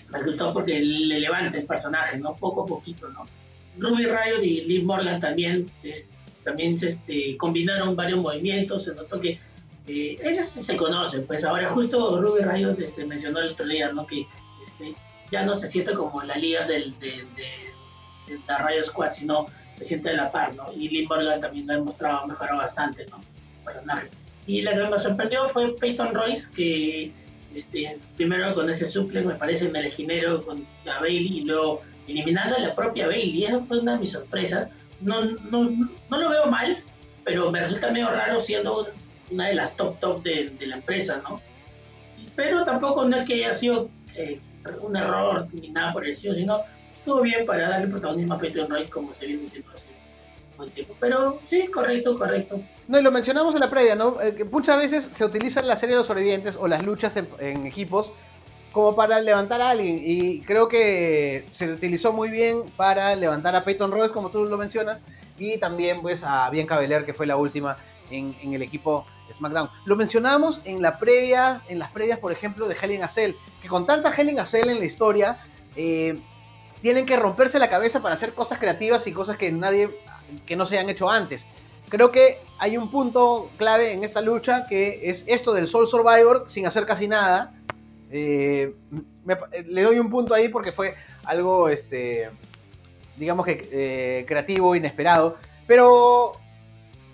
Me 0.10 0.24
gustó 0.24 0.54
porque 0.54 0.80
le 0.80 1.20
levanta 1.20 1.58
el 1.58 1.66
personaje, 1.66 2.18
¿no? 2.18 2.36
Poco 2.36 2.64
a 2.64 2.66
poquito, 2.66 3.10
¿no? 3.10 3.26
Ruby 3.78 4.06
Riot 4.06 4.44
y 4.44 4.62
Liv 4.62 4.84
Morgan 4.86 5.20
también, 5.20 5.70
también 6.44 6.78
se 6.78 6.88
este, 6.88 7.38
combinaron 7.38 7.96
varios 7.96 8.20
movimientos, 8.20 8.84
se 8.84 8.94
notó 8.94 9.20
que 9.20 9.40
eh, 9.88 10.18
ellos 10.24 10.46
se 10.46 10.76
conocen, 10.78 11.26
pues 11.28 11.44
ahora 11.44 11.68
justo 11.68 12.20
Ruby 12.20 12.42
Riot 12.42 12.80
este, 12.80 13.06
mencionó 13.06 13.40
el 13.40 13.52
otro 13.52 13.66
día, 13.68 13.92
¿no? 13.92 14.08
Que 14.08 14.26
este, 14.66 14.96
ya 15.32 15.46
no 15.46 15.54
se 15.54 15.68
siente 15.68 15.94
como 15.94 16.22
la 16.24 16.36
liga 16.38 16.66
del, 16.66 16.98
de, 17.00 17.26
de, 17.36 18.40
la 18.48 18.68
Riot 18.68 18.84
Squad, 18.84 19.12
sino 19.14 19.46
se 19.76 19.86
siente 19.86 20.10
de 20.10 20.16
la 20.16 20.32
par, 20.32 20.56
¿no? 20.56 20.72
Y 20.74 20.90
Liv 20.90 21.08
Morgan 21.08 21.40
también 21.40 21.68
lo 21.68 21.74
ha 21.74 21.76
demostrado, 21.78 22.28
mejorado 22.28 22.58
bastante, 22.58 23.06
¿no? 23.08 23.22
personaje. 23.66 24.10
Y 24.48 24.62
la 24.62 24.74
que 24.74 24.88
me 24.88 25.00
sorprendió 25.00 25.46
fue 25.46 25.76
Peyton 25.76 26.14
Royce, 26.14 26.48
que 26.56 27.12
este, 27.54 27.98
primero 28.16 28.54
con 28.54 28.70
ese 28.70 28.86
suplex, 28.86 29.26
me 29.26 29.34
parece, 29.34 29.68
en 29.68 29.76
el 29.76 29.86
esquinero 29.86 30.46
con 30.46 30.66
la 30.86 31.00
Bailey 31.00 31.40
y 31.40 31.42
luego 31.42 31.82
eliminando 32.08 32.56
a 32.56 32.60
la 32.60 32.76
propia 32.76 33.08
Bailey. 33.08 33.46
Esa 33.46 33.60
fue 33.60 33.80
una 33.80 33.94
de 33.94 34.00
mis 34.00 34.12
sorpresas. 34.12 34.70
No, 35.02 35.22
no, 35.24 35.70
no 36.10 36.18
lo 36.18 36.30
veo 36.30 36.46
mal, 36.48 36.78
pero 37.24 37.52
me 37.52 37.60
resulta 37.60 37.92
medio 37.92 38.10
raro 38.10 38.40
siendo 38.40 38.88
una 39.32 39.48
de 39.48 39.56
las 39.56 39.76
top 39.76 40.00
top 40.00 40.24
de, 40.24 40.50
de 40.50 40.68
la 40.68 40.76
empresa, 40.78 41.22
¿no? 41.28 41.42
Pero 42.36 42.64
tampoco 42.64 43.06
no 43.06 43.18
es 43.18 43.26
que 43.28 43.36
haya 43.36 43.54
sido 43.54 43.90
eh, 44.16 44.40
un 44.82 44.96
error 44.96 45.48
ni 45.54 45.70
nada 45.70 45.92
por 45.92 46.04
el 46.04 46.12
estilo, 46.12 46.36
sino 46.36 46.62
estuvo 46.94 47.22
bien 47.22 47.46
para 47.46 47.70
darle 47.70 47.88
protagonismo 47.88 48.34
a 48.34 48.40
Peter 48.40 48.68
Royce 48.68 48.90
como 48.90 49.14
se 49.14 49.26
viene 49.26 49.44
diciendo 49.44 49.70
hace 49.74 49.86
buen 50.58 50.70
tiempo. 50.70 50.96
Pero 51.00 51.40
sí, 51.46 51.68
correcto, 51.68 52.18
correcto. 52.18 52.62
No, 52.88 53.00
y 53.00 53.04
lo 53.04 53.12
mencionamos 53.12 53.54
en 53.56 53.62
la 53.62 53.70
previa, 53.70 53.96
¿no? 53.96 54.22
Eh, 54.22 54.36
que 54.36 54.44
muchas 54.44 54.78
veces 54.78 55.10
se 55.12 55.26
utiliza 55.26 55.60
en 55.60 55.68
la 55.68 55.78
serie 55.78 55.96
de 55.96 56.00
los 56.00 56.08
sobrevivientes 56.08 56.56
o 56.56 56.68
las 56.68 56.84
luchas 56.84 57.18
en 57.18 57.66
equipos 57.66 58.12
como 58.76 58.94
para 58.94 59.22
levantar 59.22 59.62
a 59.62 59.70
alguien. 59.70 60.02
Y 60.04 60.42
creo 60.42 60.68
que 60.68 61.46
se 61.50 61.72
utilizó 61.72 62.12
muy 62.12 62.30
bien 62.30 62.64
para 62.76 63.16
levantar 63.16 63.56
a 63.56 63.64
Peyton 63.64 63.90
Royce, 63.90 64.12
como 64.12 64.32
tú 64.32 64.44
lo 64.44 64.58
mencionas, 64.58 65.00
y 65.40 65.58
también 65.60 66.02
pues 66.02 66.24
a 66.26 66.50
Bianca 66.50 66.78
Belair, 66.78 67.06
que 67.06 67.14
fue 67.14 67.26
la 67.26 67.38
última 67.38 67.78
en, 68.12 68.36
el 68.54 68.62
equipo 68.62 69.06
SmackDown. 69.34 69.70
Lo 69.86 69.96
mencionamos 69.96 70.60
en, 70.66 70.82
la 70.82 71.00
previas, 71.00 71.62
en 71.70 71.80
las 71.80 71.90
previas, 71.92 72.20
por 72.20 72.34
ejemplo, 72.34 72.68
de 72.68 72.76
Helen 72.76 73.02
Acel, 73.02 73.38
que 73.62 73.70
con 73.70 73.86
tanta 73.88 74.14
Helen 74.14 74.42
Acel 74.42 74.70
en 74.70 74.80
la 74.80 74.86
historia, 74.86 75.38
eh, 75.78 76.20
tienen 76.82 77.06
que 77.06 77.16
romperse 77.16 77.60
la 77.60 77.70
cabeza 77.70 78.02
para 78.02 78.16
hacer 78.16 78.34
cosas 78.34 78.60
creativas 78.60 79.08
y 79.08 79.14
cosas 79.14 79.38
que 79.38 79.54
nadie, 79.54 79.90
que 80.46 80.58
no 80.58 80.66
se 80.66 80.78
han 80.78 80.90
hecho 80.90 81.10
antes. 81.10 81.46
Creo 81.88 82.12
que 82.12 82.42
hay 82.58 82.76
un 82.76 82.92
punto 82.92 83.50
clave 83.56 83.94
en 83.94 84.04
esta 84.04 84.20
lucha 84.20 84.68
que 84.68 85.00
es 85.10 85.24
esto 85.28 85.54
del 85.54 85.70
Soul 85.70 85.88
Survivor 85.88 86.44
sin 86.50 86.68
hacer 86.68 86.86
casi 86.86 87.08
nada 87.08 87.54
eh, 88.18 88.74
le 89.68 89.82
doy 89.82 90.00
un 90.00 90.10
punto 90.10 90.34
ahí 90.34 90.48
porque 90.50 90.72
fue 90.72 90.96
algo, 91.26 91.68
este, 91.68 92.30
digamos 93.18 93.46
que 93.46 93.70
eh, 93.72 94.26
creativo, 94.26 94.76
inesperado. 94.76 95.38
Pero 95.68 96.34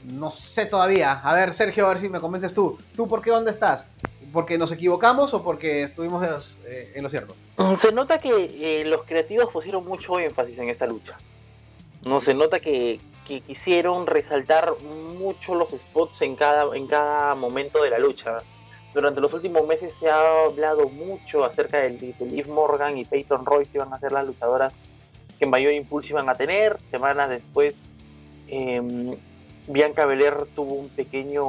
no 0.04 0.30
sé 0.30 0.66
todavía. 0.66 1.14
A 1.14 1.34
ver, 1.34 1.54
Sergio, 1.54 1.86
a 1.86 1.90
ver 1.90 2.02
si 2.02 2.10
me 2.10 2.20
convences 2.20 2.54
tú. 2.54 2.78
¿Tú 2.96 3.08
por 3.08 3.22
qué 3.22 3.32
dónde 3.32 3.52
estás? 3.52 3.88
¿Porque 4.32 4.58
nos 4.58 4.72
equivocamos 4.72 5.34
o 5.34 5.44
porque 5.44 5.84
estuvimos 5.84 6.60
eh, 6.66 6.92
en 6.96 7.04
lo 7.04 7.10
cierto? 7.10 7.36
Mm, 7.58 7.76
se 7.82 7.92
nota 7.92 8.20
que 8.20 8.84
los 8.86 9.04
creativos 9.04 9.50
pusieron 9.52 9.86
mucho 9.86 10.20
énfasis 10.20 10.58
en 10.60 10.70
esta 10.70 10.86
lucha. 10.86 11.18
No 12.04 12.20
se 12.20 12.34
nota 12.34 12.60
que, 12.60 13.00
que, 13.28 13.42
quisieron 13.42 14.08
resaltar 14.08 14.74
mucho 15.20 15.56
los 15.56 15.70
spots 15.70 16.22
en 16.24 16.36
cada, 16.36 16.76
en 16.76 16.88
cada 16.88 17.36
momento 17.36 17.84
de 17.84 17.92
la 17.92 18.00
lucha 18.00 18.40
durante 18.94 19.22
los 19.22 19.34
últimos 19.34 19.66
meses 19.66 19.94
se 20.00 20.10
ha 20.10 20.46
hablado 20.46 20.90
mucho 20.90 21.46
acerca 21.46 21.80
de, 21.80 22.14
Liv 22.20 22.48
Morgan 22.48 22.98
y 22.98 23.06
Peyton 23.06 23.46
Royce 23.46 23.72
que 23.72 23.78
iban 23.78 23.94
a 23.94 24.00
ser 24.00 24.12
las 24.12 24.26
luchadoras 24.26 24.74
que 25.40 25.46
mayor 25.46 25.74
impulso 25.74 26.10
iban 26.10 26.30
a 26.30 26.36
tener. 26.36 26.78
Semanas 26.92 27.30
después, 27.30 27.82
em, 28.48 29.16
Bianca 29.68 30.06
Belair 30.06 30.46
tuvo 30.56 30.76
un 30.76 30.90
pequeño, 30.90 31.44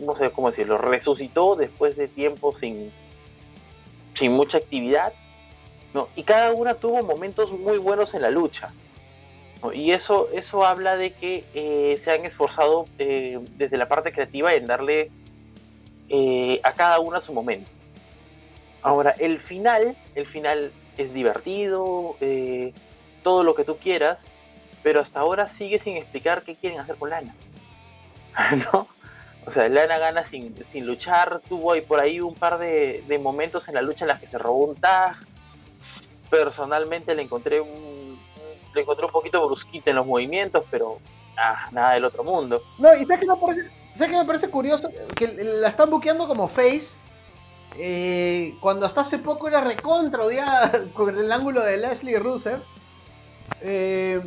no 0.00 0.16
sé 0.16 0.30
cómo 0.30 0.50
decirlo, 0.50 0.78
resucitó 0.78 1.56
después 1.56 1.96
de 1.96 2.08
tiempo 2.08 2.56
sin, 2.56 2.90
sin 4.14 4.32
mucha 4.32 4.58
actividad. 4.58 5.12
¿no? 5.92 6.08
Y 6.16 6.22
cada 6.22 6.52
una 6.52 6.74
tuvo 6.74 7.02
momentos 7.02 7.50
muy 7.50 7.78
buenos 7.78 8.14
en 8.14 8.22
la 8.22 8.30
lucha. 8.30 8.72
Y 9.74 9.90
eso, 9.90 10.28
eso 10.32 10.64
habla 10.64 10.96
de 10.96 11.10
que 11.10 11.44
eh, 11.52 12.00
se 12.04 12.12
han 12.12 12.24
esforzado 12.24 12.84
eh, 12.98 13.40
desde 13.56 13.76
la 13.76 13.88
parte 13.88 14.12
creativa 14.12 14.54
en 14.54 14.66
darle 14.66 15.10
eh, 16.08 16.60
a 16.62 16.72
cada 16.72 17.00
uno 17.00 17.16
a 17.16 17.20
su 17.20 17.32
momento. 17.32 17.70
Ahora, 18.82 19.14
el 19.18 19.40
final, 19.40 19.96
el 20.14 20.26
final 20.26 20.72
es 20.96 21.12
divertido, 21.12 22.16
eh, 22.20 22.72
todo 23.22 23.42
lo 23.42 23.54
que 23.54 23.64
tú 23.64 23.76
quieras, 23.76 24.30
pero 24.82 25.00
hasta 25.00 25.20
ahora 25.20 25.48
sigue 25.48 25.78
sin 25.78 25.96
explicar 25.96 26.42
qué 26.42 26.54
quieren 26.54 26.80
hacer 26.80 26.96
con 26.96 27.10
Lana. 27.10 27.34
¿No? 28.72 28.88
O 29.46 29.50
sea, 29.50 29.68
Lana 29.68 29.98
gana 29.98 30.26
sin, 30.28 30.54
luchar, 30.86 31.40
tuvo 31.48 31.72
ahí 31.72 31.80
por 31.80 32.00
ahí 32.00 32.20
un 32.20 32.34
par 32.34 32.58
de, 32.58 33.20
momentos 33.20 33.66
en 33.68 33.74
la 33.74 33.82
lucha 33.82 34.04
en 34.04 34.08
las 34.08 34.20
que 34.20 34.26
se 34.26 34.38
robó 34.38 34.66
un 34.66 34.76
tag. 34.76 35.16
Personalmente 36.28 37.14
le 37.14 37.22
encontré 37.22 37.60
un, 37.60 38.18
le 38.74 38.80
encontré 38.82 39.06
un 39.06 39.12
poquito 39.12 39.44
brusquita 39.46 39.90
en 39.90 39.96
los 39.96 40.06
movimientos, 40.06 40.64
pero 40.70 40.98
ah, 41.38 41.66
nada 41.72 41.94
del 41.94 42.04
otro 42.04 42.22
mundo. 42.24 42.62
No, 42.78 42.94
y 42.94 43.06
sabes 43.06 43.20
que 43.20 43.26
no 43.26 43.40
parece, 43.40 43.70
¿sabes 43.98 44.12
que 44.12 44.18
me 44.18 44.24
parece 44.24 44.48
curioso? 44.48 44.88
Que 45.16 45.26
la 45.26 45.68
están 45.68 45.90
buqueando 45.90 46.28
como 46.28 46.46
face. 46.46 46.96
Eh, 47.76 48.54
cuando 48.60 48.86
hasta 48.86 49.00
hace 49.00 49.18
poco 49.18 49.48
era 49.48 49.60
recontra 49.60 50.24
odiada 50.24 50.84
con 50.94 51.18
el 51.18 51.30
ángulo 51.30 51.62
de 51.62 51.78
Leslie 51.78 52.18
Russell. 52.20 52.60
Eh, 53.60 54.20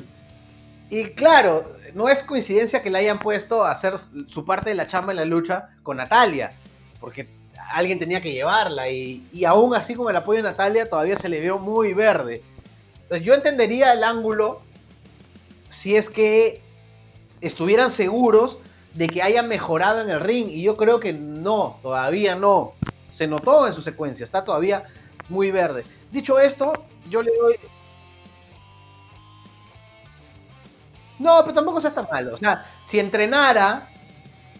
y 0.89 1.05
claro, 1.11 1.71
no 1.93 2.09
es 2.09 2.21
coincidencia 2.23 2.83
que 2.83 2.89
la 2.89 2.99
hayan 2.99 3.19
puesto 3.19 3.63
a 3.63 3.71
hacer 3.71 3.93
su 4.27 4.43
parte 4.43 4.71
de 4.71 4.75
la 4.75 4.87
chamba 4.87 5.13
en 5.13 5.17
la 5.17 5.25
lucha 5.25 5.69
con 5.83 5.97
Natalia. 5.97 6.51
Porque 6.99 7.29
alguien 7.73 7.97
tenía 7.97 8.21
que 8.21 8.33
llevarla 8.33 8.89
y, 8.89 9.25
y 9.31 9.45
aún 9.45 9.73
así 9.73 9.95
con 9.95 10.09
el 10.09 10.17
apoyo 10.17 10.43
de 10.43 10.49
Natalia 10.49 10.89
todavía 10.89 11.17
se 11.17 11.29
le 11.29 11.39
vio 11.39 11.59
muy 11.59 11.93
verde. 11.93 12.43
Entonces 13.03 13.25
yo 13.25 13.33
entendería 13.33 13.93
el 13.93 14.03
ángulo 14.03 14.61
si 15.69 15.95
es 15.95 16.09
que 16.09 16.61
estuvieran 17.39 17.89
seguros 17.89 18.57
de 18.93 19.07
que 19.07 19.21
haya 19.21 19.41
mejorado 19.43 20.01
en 20.01 20.09
el 20.09 20.19
ring 20.19 20.49
y 20.49 20.63
yo 20.63 20.75
creo 20.75 20.99
que 20.99 21.13
no, 21.13 21.79
todavía 21.81 22.35
no. 22.35 22.73
Se 23.09 23.27
notó 23.27 23.67
en 23.67 23.73
su 23.73 23.81
secuencia, 23.81 24.23
está 24.23 24.43
todavía 24.43 24.83
muy 25.29 25.51
verde. 25.51 25.83
Dicho 26.11 26.39
esto, 26.39 26.85
yo 27.09 27.21
le 27.21 27.31
doy... 27.37 27.55
No, 31.19 31.39
pero 31.43 31.53
tampoco 31.53 31.81
sea 31.81 31.93
tan 31.93 32.07
malo. 32.11 32.33
O 32.33 32.37
sea, 32.37 32.65
si 32.85 32.99
entrenara... 32.99 33.87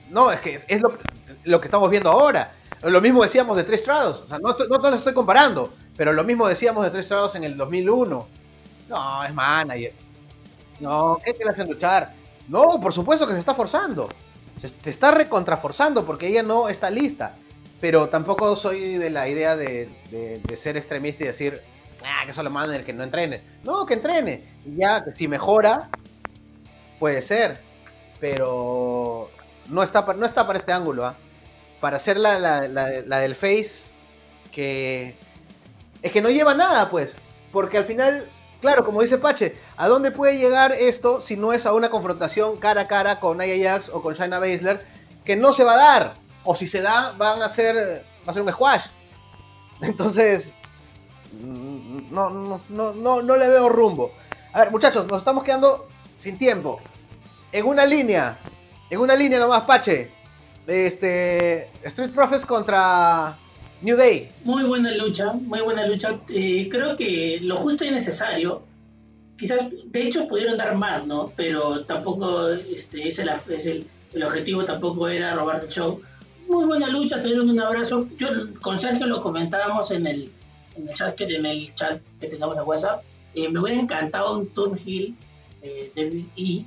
No, 0.10 0.32
es 0.32 0.42
que 0.42 0.62
es 0.68 0.82
lo, 0.82 0.98
lo 1.46 1.60
que 1.60 1.68
estamos 1.68 1.90
viendo 1.90 2.12
ahora. 2.12 2.54
Lo 2.84 3.02
mismo 3.02 3.24
decíamos 3.24 3.58
de 3.58 3.64
Tres 3.64 3.84
Trados. 3.84 4.22
O 4.22 4.28
sea, 4.28 4.40
no, 4.40 4.56
no, 4.70 4.78
no 4.78 4.90
les 4.90 5.00
estoy 5.00 5.14
comparando, 5.14 5.74
pero 5.96 6.14
lo 6.14 6.24
mismo 6.24 6.48
decíamos 6.48 6.84
de 6.84 6.92
Tres 6.92 7.08
Trados 7.08 7.36
en 7.36 7.44
el 7.44 7.58
2001. 7.58 8.28
No, 8.90 9.24
es 9.24 9.34
manager. 9.34 9.94
No, 10.80 11.20
¿qué 11.24 11.34
te 11.34 11.48
hacen 11.50 11.70
luchar? 11.70 12.14
No, 12.48 12.80
por 12.82 12.94
supuesto 12.94 13.28
que 13.28 13.34
se 13.34 13.40
está 13.40 13.54
forzando. 13.54 14.10
Se, 14.60 14.90
está 14.90 15.12
recontraforzando 15.12 16.06
porque 16.06 16.28
ella 16.28 16.44
no 16.44 16.70
está 16.70 16.90
lista. 16.90 17.36
Pero 17.80 18.10
tampoco 18.10 18.56
soy 18.56 18.98
de 18.98 19.10
la 19.10 19.28
idea 19.28 19.56
de, 19.56 19.90
de, 20.12 20.58
ser 20.58 20.78
extremista 20.78 21.24
y 21.24 21.28
decir, 21.28 21.62
ah, 22.06 22.24
que 22.26 22.34
solo 22.34 22.52
manager 22.52 22.86
que 22.86 22.94
no 22.94 23.04
entrene. 23.04 23.42
No, 23.64 23.86
que 23.86 23.96
entrene. 23.96 24.44
Y 24.66 24.78
ya, 24.78 25.04
si 25.16 25.28
mejora, 25.28 25.90
puede 27.00 27.24
ser. 27.24 27.60
Pero 28.20 29.32
no 29.70 29.82
está, 29.82 30.02
no 30.14 30.26
está 30.26 30.46
para 30.46 30.60
este 30.60 30.72
ángulo, 30.72 31.06
¿ah? 31.06 31.16
Para 31.80 31.98
hacer 31.98 32.18
la, 32.18 32.38
la, 32.38 33.20
del 33.20 33.34
face, 33.34 33.86
que 34.52 35.16
es 36.04 36.12
que 36.12 36.22
no 36.22 36.30
lleva 36.30 36.54
nada, 36.54 36.92
pues. 36.92 37.16
Porque 37.52 37.80
al 37.80 37.86
final, 37.86 38.28
claro, 38.62 38.86
como 38.86 39.02
dice 39.02 39.18
Pache, 39.18 39.58
¿a 39.76 39.88
dónde 39.88 40.12
puede 40.12 40.38
llegar 40.38 40.72
esto 40.72 41.20
si 41.20 41.36
no 41.36 41.52
es 41.52 41.66
a 41.66 41.74
una 41.74 41.90
confrontación 41.90 42.58
cara 42.58 42.82
a 42.82 42.88
cara 42.88 43.20
con 43.20 43.38
Nia 43.38 43.72
Jax 43.72 43.90
o 43.90 44.02
con 44.02 44.14
Shayna 44.14 44.40
Baszler? 44.40 44.86
Que 45.26 45.36
no 45.36 45.52
se 45.52 45.64
va 45.64 45.74
a 45.74 45.78
dar. 45.78 46.14
O 46.44 46.56
si 46.56 46.68
se 46.68 46.82
da, 46.82 47.12
van 47.18 47.42
a 47.42 47.50
ser, 47.50 48.04
va 48.26 48.32
a 48.32 48.34
ser 48.34 48.42
un 48.42 48.52
squash. 48.52 48.86
Entonces, 49.82 50.54
no, 51.34 52.30
no, 52.30 52.62
no, 52.70 52.94
no, 52.94 53.22
no 53.22 53.36
le 53.36 53.48
veo 53.48 53.70
rumbo. 53.70 54.12
A 54.54 54.60
ver, 54.60 54.72
muchachos, 54.72 55.08
nos 55.08 55.20
estamos 55.20 55.44
quedando 55.44 55.88
sin 56.16 56.38
tiempo. 56.38 56.80
En 57.52 57.66
una 57.66 57.86
línea, 57.86 58.38
en 58.90 59.00
una 59.00 59.16
línea 59.16 59.40
nomás, 59.40 59.64
Pache. 59.64 60.12
Este. 60.68 61.70
Street 61.84 62.12
Profits 62.14 62.46
contra 62.46 63.36
New 63.82 63.98
Day. 63.98 64.30
Muy 64.44 64.64
buena 64.64 64.96
lucha, 64.96 65.34
muy 65.34 65.62
buena 65.62 65.88
lucha. 65.88 66.20
Eh, 66.30 66.68
creo 66.70 66.96
que 66.96 67.40
lo 67.42 67.58
justo 67.58 67.84
y 67.84 67.92
necesario. 67.92 68.64
Quizás, 69.38 69.62
de 69.86 70.02
hecho, 70.04 70.28
pudieron 70.28 70.58
dar 70.58 70.76
más, 70.76 71.06
¿no? 71.06 71.32
Pero 71.36 71.84
tampoco 71.86 72.50
este, 72.50 73.08
es, 73.08 73.18
el, 73.20 73.30
es 73.50 73.66
el, 73.66 73.88
el 74.14 74.24
objetivo, 74.24 74.64
tampoco 74.66 75.08
era 75.08 75.34
robar 75.34 75.64
el 75.64 75.70
show. 75.70 76.00
Muy 76.48 76.66
buena 76.66 76.90
lucha, 76.90 77.18
se 77.18 77.30
dieron 77.30 77.50
un 77.50 77.60
abrazo. 77.60 78.08
Yo 78.18 78.28
con 78.62 78.80
Sergio 78.80 79.08
lo 79.08 79.22
comentábamos 79.22 79.90
en 79.90 80.06
el, 80.06 80.32
en 80.76 80.88
el 80.88 80.94
chat 80.94 81.16
que 81.16 81.24
en 81.24 81.46
el 81.46 81.74
chat 81.74 82.02
que 82.20 82.28
tengamos 82.28 82.58
en 82.58 82.64
WhatsApp. 82.64 83.04
Eh, 83.34 83.50
me 83.50 83.60
hubiera 83.60 83.80
encantado 83.80 84.38
un 84.38 84.48
turn 84.50 84.78
heel 84.78 85.16
eh, 85.62 85.92
de 85.96 86.26
y 86.36 86.66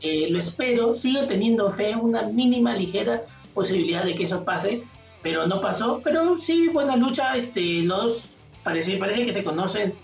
eh, 0.00 0.28
lo 0.30 0.38
espero, 0.38 0.94
sigo 0.94 1.26
teniendo 1.26 1.70
fe, 1.70 1.96
una 1.96 2.22
mínima 2.22 2.76
ligera 2.76 3.22
posibilidad 3.54 4.04
de 4.04 4.14
que 4.14 4.24
eso 4.24 4.44
pase, 4.44 4.82
pero 5.24 5.46
no 5.46 5.60
pasó. 5.60 6.00
Pero 6.04 6.38
sí, 6.38 6.68
buena 6.68 6.94
lucha, 6.94 7.34
este, 7.34 7.82
los 7.82 8.28
parece, 8.62 8.96
parece 8.98 9.24
que 9.24 9.32
se 9.32 9.42
conocen 9.42 9.94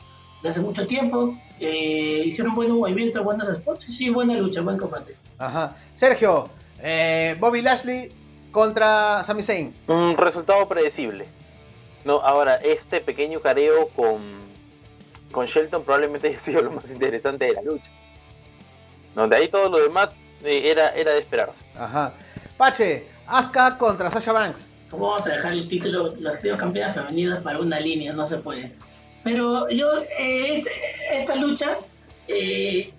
de 0.42 0.48
hace 0.48 0.61
mucho 0.61 0.87
tiempo, 0.87 1.37
eh, 1.61 2.22
hicieron 2.24 2.54
buenos 2.54 2.78
movimientos, 2.78 3.22
buenos 3.22 3.46
spots, 3.54 3.85
sí, 3.85 4.09
buena 4.09 4.35
lucha, 4.35 4.62
buen 4.62 4.78
combate. 4.78 5.14
Ajá. 5.38 5.76
Sergio, 5.94 6.48
eh, 6.83 7.37
Bobby 7.38 7.61
Lashley 7.61 8.11
contra 8.50 9.22
Sami 9.22 9.42
Zayn. 9.42 9.74
Un 9.87 10.16
resultado 10.16 10.66
predecible. 10.66 11.26
No, 12.06 12.20
ahora, 12.22 12.54
este 12.54 13.02
pequeño 13.02 13.40
careo 13.40 13.88
con, 13.88 14.22
con 15.30 15.44
Shelton 15.44 15.85
probablemente 15.85 16.28
haya 16.28 16.38
sido 16.38 16.62
lo 16.62 16.70
más 16.72 16.90
interesante 16.90 17.44
de 17.44 17.52
la 17.52 17.62
lucha. 17.62 17.90
Donde 19.14 19.37
ahí 19.37 19.48
todo 19.48 19.68
lo 19.68 19.78
demás 19.80 20.09
eh, 20.42 20.62
era, 20.70 20.88
era 20.94 21.12
de 21.12 21.18
esperarse. 21.18 21.59
Ajá. 21.78 22.14
Pache, 22.56 23.06
Asuka 23.26 23.76
contra 23.76 24.11
Sasha 24.11 24.33
Banks. 24.33 24.69
¿Cómo 24.90 25.07
vamos 25.07 25.26
a 25.29 25.35
dejar 25.35 25.53
el 25.53 25.68
título, 25.68 26.12
las 26.18 26.42
dos 26.42 26.57
campeonas 26.57 26.94
femeninas 26.94 27.40
para 27.42 27.61
una 27.61 27.79
línea? 27.79 28.12
No 28.12 28.26
se 28.26 28.38
puede. 28.38 28.72
Pero 29.22 29.68
yo, 29.70 29.87
eh, 30.18 30.55
este, 30.55 30.70
esta 31.12 31.37
lucha 31.37 31.79
eh, 32.26 32.92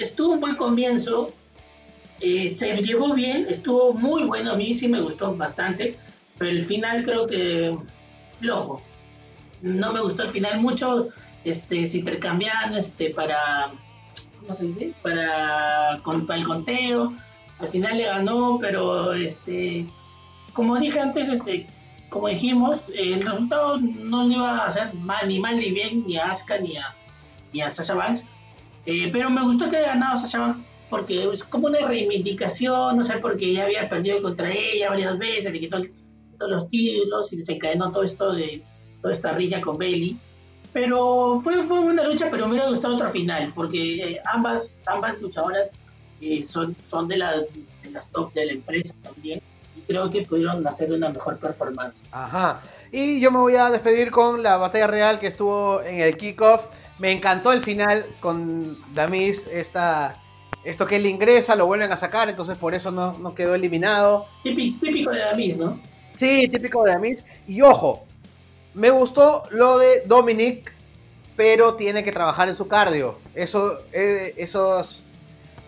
estuvo 0.00 0.32
un 0.32 0.40
buen 0.40 0.54
comienzo, 0.54 1.32
eh, 2.20 2.46
se 2.48 2.76
llevó 2.76 3.14
bien, 3.14 3.46
estuvo 3.48 3.92
muy 3.92 4.24
bueno, 4.24 4.52
a 4.52 4.54
mí 4.54 4.74
sí 4.74 4.86
me 4.88 5.00
gustó 5.00 5.34
bastante, 5.34 5.96
pero 6.36 6.50
el 6.50 6.62
final 6.62 7.02
creo 7.02 7.26
que 7.26 7.76
flojo. 8.30 8.80
No 9.60 9.92
me 9.92 10.00
gustó 10.00 10.22
el 10.22 10.30
final 10.30 10.60
mucho, 10.60 11.08
este, 11.44 11.84
se 11.86 11.98
intercambiaban 11.98 12.74
este, 12.74 13.10
para, 13.10 13.72
¿cómo 14.40 14.56
se 14.56 14.64
dice? 14.66 14.92
Para, 15.02 16.00
para 16.04 16.38
el 16.38 16.46
conteo. 16.46 17.12
Al 17.60 17.68
final 17.68 17.98
le 17.98 18.04
ganó, 18.04 18.58
pero 18.60 19.12
este, 19.12 19.86
como 20.52 20.78
dije 20.78 21.00
antes, 21.00 21.28
este, 21.28 21.66
como 22.08 22.28
dijimos, 22.28 22.80
el 22.94 23.22
resultado 23.22 23.78
no 23.78 24.26
le 24.26 24.34
iba 24.34 24.58
a 24.58 24.66
hacer 24.66 24.94
mal, 24.94 25.26
ni 25.26 25.40
mal 25.40 25.56
ni 25.56 25.70
bien, 25.70 26.04
ni 26.06 26.16
a 26.16 26.30
Asuka 26.30 26.58
ni 26.58 26.76
a, 26.76 26.94
ni 27.52 27.60
a 27.60 27.70
Sasha 27.70 27.94
Banks. 27.94 28.24
Eh, 28.86 29.08
pero 29.12 29.28
me 29.28 29.42
gustó 29.42 29.68
que 29.68 29.76
haya 29.76 29.88
ganado 29.88 30.16
Sasha 30.16 30.38
Banks 30.38 30.68
porque 30.88 31.24
es 31.24 31.44
como 31.44 31.66
una 31.66 31.86
reivindicación, 31.86 32.96
no 32.96 33.02
sé, 33.02 33.18
porque 33.18 33.52
ya 33.52 33.64
había 33.64 33.88
perdido 33.88 34.22
contra 34.22 34.50
ella 34.50 34.88
varias 34.88 35.18
veces, 35.18 35.52
le 35.52 35.60
quitó 35.60 35.80
todos 36.38 36.50
los 36.50 36.68
títulos 36.68 37.32
y 37.32 37.36
desencadenó 37.36 37.92
todo 37.92 38.04
esto 38.04 38.32
de 38.32 38.62
toda 39.02 39.12
esta 39.12 39.32
riña 39.32 39.60
con 39.60 39.76
Bailey. 39.76 40.16
Pero 40.72 41.40
fue, 41.42 41.62
fue 41.62 41.80
una 41.80 42.04
lucha, 42.04 42.28
pero 42.30 42.46
me 42.46 42.52
hubiera 42.52 42.68
gustado 42.68 42.94
otro 42.94 43.08
final, 43.08 43.52
porque 43.54 43.94
eh, 43.96 44.20
ambas, 44.32 44.78
ambas 44.86 45.20
luchadoras 45.20 45.72
eh, 46.20 46.42
son, 46.44 46.76
son 46.86 47.08
de, 47.08 47.18
la, 47.18 47.36
de 47.36 47.90
las 47.90 48.06
top 48.08 48.32
de 48.32 48.46
la 48.46 48.52
empresa 48.52 48.94
también 49.02 49.40
y 49.76 49.80
creo 49.82 50.10
que 50.10 50.22
pudieron 50.22 50.66
hacer 50.66 50.92
una 50.92 51.08
mejor 51.10 51.38
performance. 51.38 52.02
Ajá. 52.10 52.60
Y 52.90 53.20
yo 53.20 53.30
me 53.30 53.38
voy 53.38 53.56
a 53.56 53.70
despedir 53.70 54.10
con 54.10 54.42
la 54.42 54.56
batalla 54.56 54.86
real 54.86 55.18
que 55.18 55.26
estuvo 55.26 55.82
en 55.82 56.00
el 56.00 56.16
kickoff. 56.16 56.62
Me 56.98 57.12
encantó 57.12 57.52
el 57.52 57.62
final 57.62 58.04
con 58.20 58.76
Damis, 58.92 59.46
esta, 59.46 60.16
esto 60.64 60.86
que 60.86 60.96
él 60.96 61.06
ingresa, 61.06 61.54
lo 61.54 61.66
vuelven 61.66 61.92
a 61.92 61.96
sacar, 61.96 62.28
entonces 62.28 62.58
por 62.58 62.74
eso 62.74 62.90
no, 62.90 63.16
no 63.18 63.34
quedó 63.34 63.54
eliminado. 63.54 64.26
Típico, 64.42 64.84
típico 64.84 65.10
de 65.12 65.18
Damis, 65.20 65.56
¿no? 65.56 65.80
Sí, 66.16 66.48
típico 66.48 66.82
de 66.82 66.92
Damis. 66.92 67.24
Y 67.46 67.62
ojo, 67.62 68.04
me 68.74 68.90
gustó 68.90 69.44
lo 69.50 69.78
de 69.78 70.02
Dominic, 70.06 70.72
pero 71.36 71.74
tiene 71.74 72.02
que 72.02 72.10
trabajar 72.10 72.48
en 72.48 72.56
su 72.56 72.66
cardio. 72.66 73.18
Eso, 73.34 73.78
eh, 73.92 74.34
esos 74.36 75.04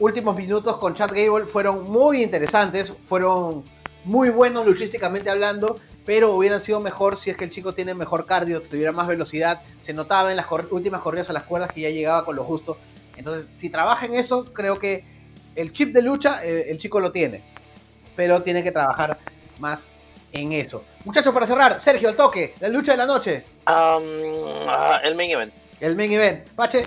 últimos 0.00 0.34
minutos 0.34 0.78
con 0.78 0.94
Chad 0.94 1.10
Gable 1.10 1.46
fueron 1.46 1.88
muy 1.90 2.22
interesantes, 2.22 2.92
fueron 3.08 3.64
muy 4.04 4.30
buenos 4.30 4.66
luchísticamente 4.66 5.30
hablando, 5.30 5.76
pero 6.06 6.32
hubieran 6.34 6.60
sido 6.60 6.80
mejor 6.80 7.16
si 7.16 7.30
es 7.30 7.36
que 7.36 7.44
el 7.44 7.50
chico 7.50 7.74
tiene 7.74 7.94
mejor 7.94 8.26
cardio, 8.26 8.62
tuviera 8.62 8.92
más 8.92 9.06
velocidad, 9.06 9.60
se 9.80 9.92
notaba 9.92 10.30
en 10.30 10.38
las 10.38 10.46
cor 10.46 10.66
últimas 10.70 11.02
corridas 11.02 11.28
a 11.30 11.34
las 11.34 11.44
cuerdas 11.44 11.70
que 11.72 11.82
ya 11.82 11.90
llegaba 11.90 12.24
con 12.24 12.34
lo 12.34 12.44
justo. 12.44 12.78
Entonces, 13.16 13.50
si 13.54 13.68
trabaja 13.68 14.06
en 14.06 14.14
eso, 14.14 14.46
creo 14.46 14.78
que 14.78 15.04
el 15.54 15.72
chip 15.72 15.92
de 15.92 16.00
lucha 16.00 16.42
eh, 16.44 16.70
el 16.70 16.78
chico 16.78 16.98
lo 16.98 17.12
tiene, 17.12 17.42
pero 18.16 18.42
tiene 18.42 18.62
que 18.64 18.72
trabajar 18.72 19.18
más 19.59 19.92
en 20.32 20.53
eso. 20.53 20.82
Muchachos, 21.05 21.34
para 21.34 21.46
cerrar, 21.46 21.80
Sergio, 21.80 22.09
el 22.09 22.16
toque, 22.16 22.55
la 22.61 22.68
lucha 22.68 22.92
de 22.92 22.98
la 22.98 23.07
noche. 23.07 23.44
Um, 23.66 24.66
uh, 24.66 24.98
el 25.05 25.14
main 25.14 25.32
event. 25.32 25.53
El 25.80 25.94
main 25.96 26.12
event. 26.12 26.48
Pache. 26.51 26.86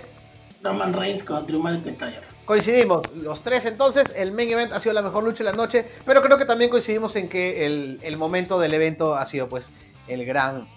Roman 0.62 0.92
Reigns 0.92 1.22
con 1.22 1.46
Drew 1.46 1.62
McIntyre. 1.62 2.33
Coincidimos, 2.44 3.10
los 3.14 3.42
tres 3.42 3.64
entonces, 3.64 4.12
el 4.14 4.32
main 4.32 4.50
event 4.50 4.72
ha 4.72 4.80
sido 4.80 4.92
la 4.92 5.00
mejor 5.00 5.24
lucha 5.24 5.42
de 5.42 5.50
la 5.50 5.56
noche, 5.56 5.86
pero 6.04 6.22
creo 6.22 6.36
que 6.36 6.44
también 6.44 6.70
coincidimos 6.70 7.16
en 7.16 7.28
que 7.28 7.64
el, 7.64 7.98
el, 8.02 8.18
momento 8.18 8.60
del 8.60 8.74
evento 8.74 9.14
ha 9.14 9.24
sido 9.24 9.48
pues 9.48 9.70
el 10.08 10.26
gran 10.26 10.68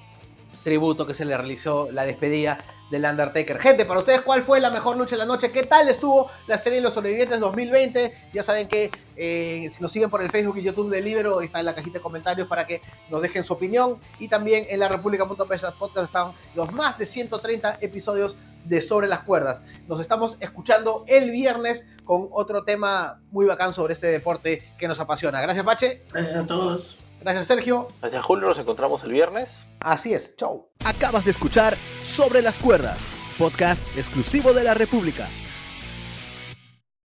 tributo 0.64 1.06
que 1.06 1.14
se 1.14 1.26
le 1.26 1.36
realizó, 1.36 1.92
la 1.92 2.06
despedida 2.06 2.60
del 2.90 3.04
Undertaker. 3.04 3.60
Gente, 3.60 3.86
para 3.86 4.00
ustedes, 4.00 4.22
¿cuál 4.22 4.44
fue 4.44 4.60
la 4.60 4.70
mejor 4.70 4.98
lucha 4.98 5.12
de 5.12 5.18
la 5.18 5.26
noche? 5.26 5.52
¿Qué 5.52 5.64
tal 5.64 5.90
estuvo 5.90 6.30
la 6.48 6.58
serie 6.58 6.78
de 6.78 6.84
los 6.84 6.94
sobrevivientes 6.94 7.40
2020? 7.40 8.30
Ya 8.34 8.44
saben 8.44 8.68
que 8.68 8.90
eh, 9.16 9.70
si 9.76 9.82
nos 9.82 9.92
siguen 9.92 10.10
por 10.10 10.22
el 10.22 10.32
Facebook 10.32 10.58
y 10.58 10.64
YouTube 10.64 10.90
de 10.90 11.02
Libero, 11.02 11.42
está 11.42 11.60
en 11.60 11.66
la 11.66 11.76
cajita 11.76 12.00
de 12.00 12.02
comentarios 12.02 12.48
para 12.48 12.66
que 12.66 12.82
nos 13.10 13.22
dejen 13.22 13.44
su 13.44 13.54
opinión. 13.54 13.98
Y 14.20 14.30
también 14.30 14.66
en 14.70 14.80
la 14.80 14.88
República.p 14.88 15.58
podcast 15.78 16.06
están 16.06 16.32
los 16.56 16.72
más 16.72 16.98
de 16.98 17.06
130 17.06 17.80
episodios 17.82 18.38
de 18.68 18.82
Sobre 18.82 19.08
las 19.08 19.22
Cuerdas. 19.22 19.62
Nos 19.88 20.00
estamos 20.00 20.38
escuchando 20.40 21.04
el 21.08 21.32
viernes 21.32 21.86
con 22.04 22.28
otro 22.32 22.64
tema 22.64 23.22
muy 23.32 23.46
bacán 23.46 23.74
sobre 23.74 23.94
este 23.94 24.08
deporte 24.08 24.74
que 24.78 24.88
nos 24.88 25.00
apasiona. 25.00 25.42
Gracias, 25.42 25.66
Pache. 25.66 26.04
Gracias 26.12 26.36
a 26.36 26.46
todos. 26.46 26.98
Gracias, 27.22 27.48
Sergio. 27.48 27.88
Gracias, 28.02 28.24
Julio. 28.24 28.48
Nos 28.48 28.60
encontramos 28.60 29.04
el 29.04 29.12
viernes. 29.12 29.50
Así 29.80 30.14
es. 30.14 30.36
Chau. 30.38 30.70
Acabas 30.86 31.26
de 31.26 31.32
escuchar 31.32 31.76
Sobre 32.04 32.42
las 32.42 32.60
Cuerdas, 32.60 33.00
podcast 33.38 33.84
exclusivo 33.98 34.54
de 34.54 34.64
la 34.64 34.74
República. 34.74 35.28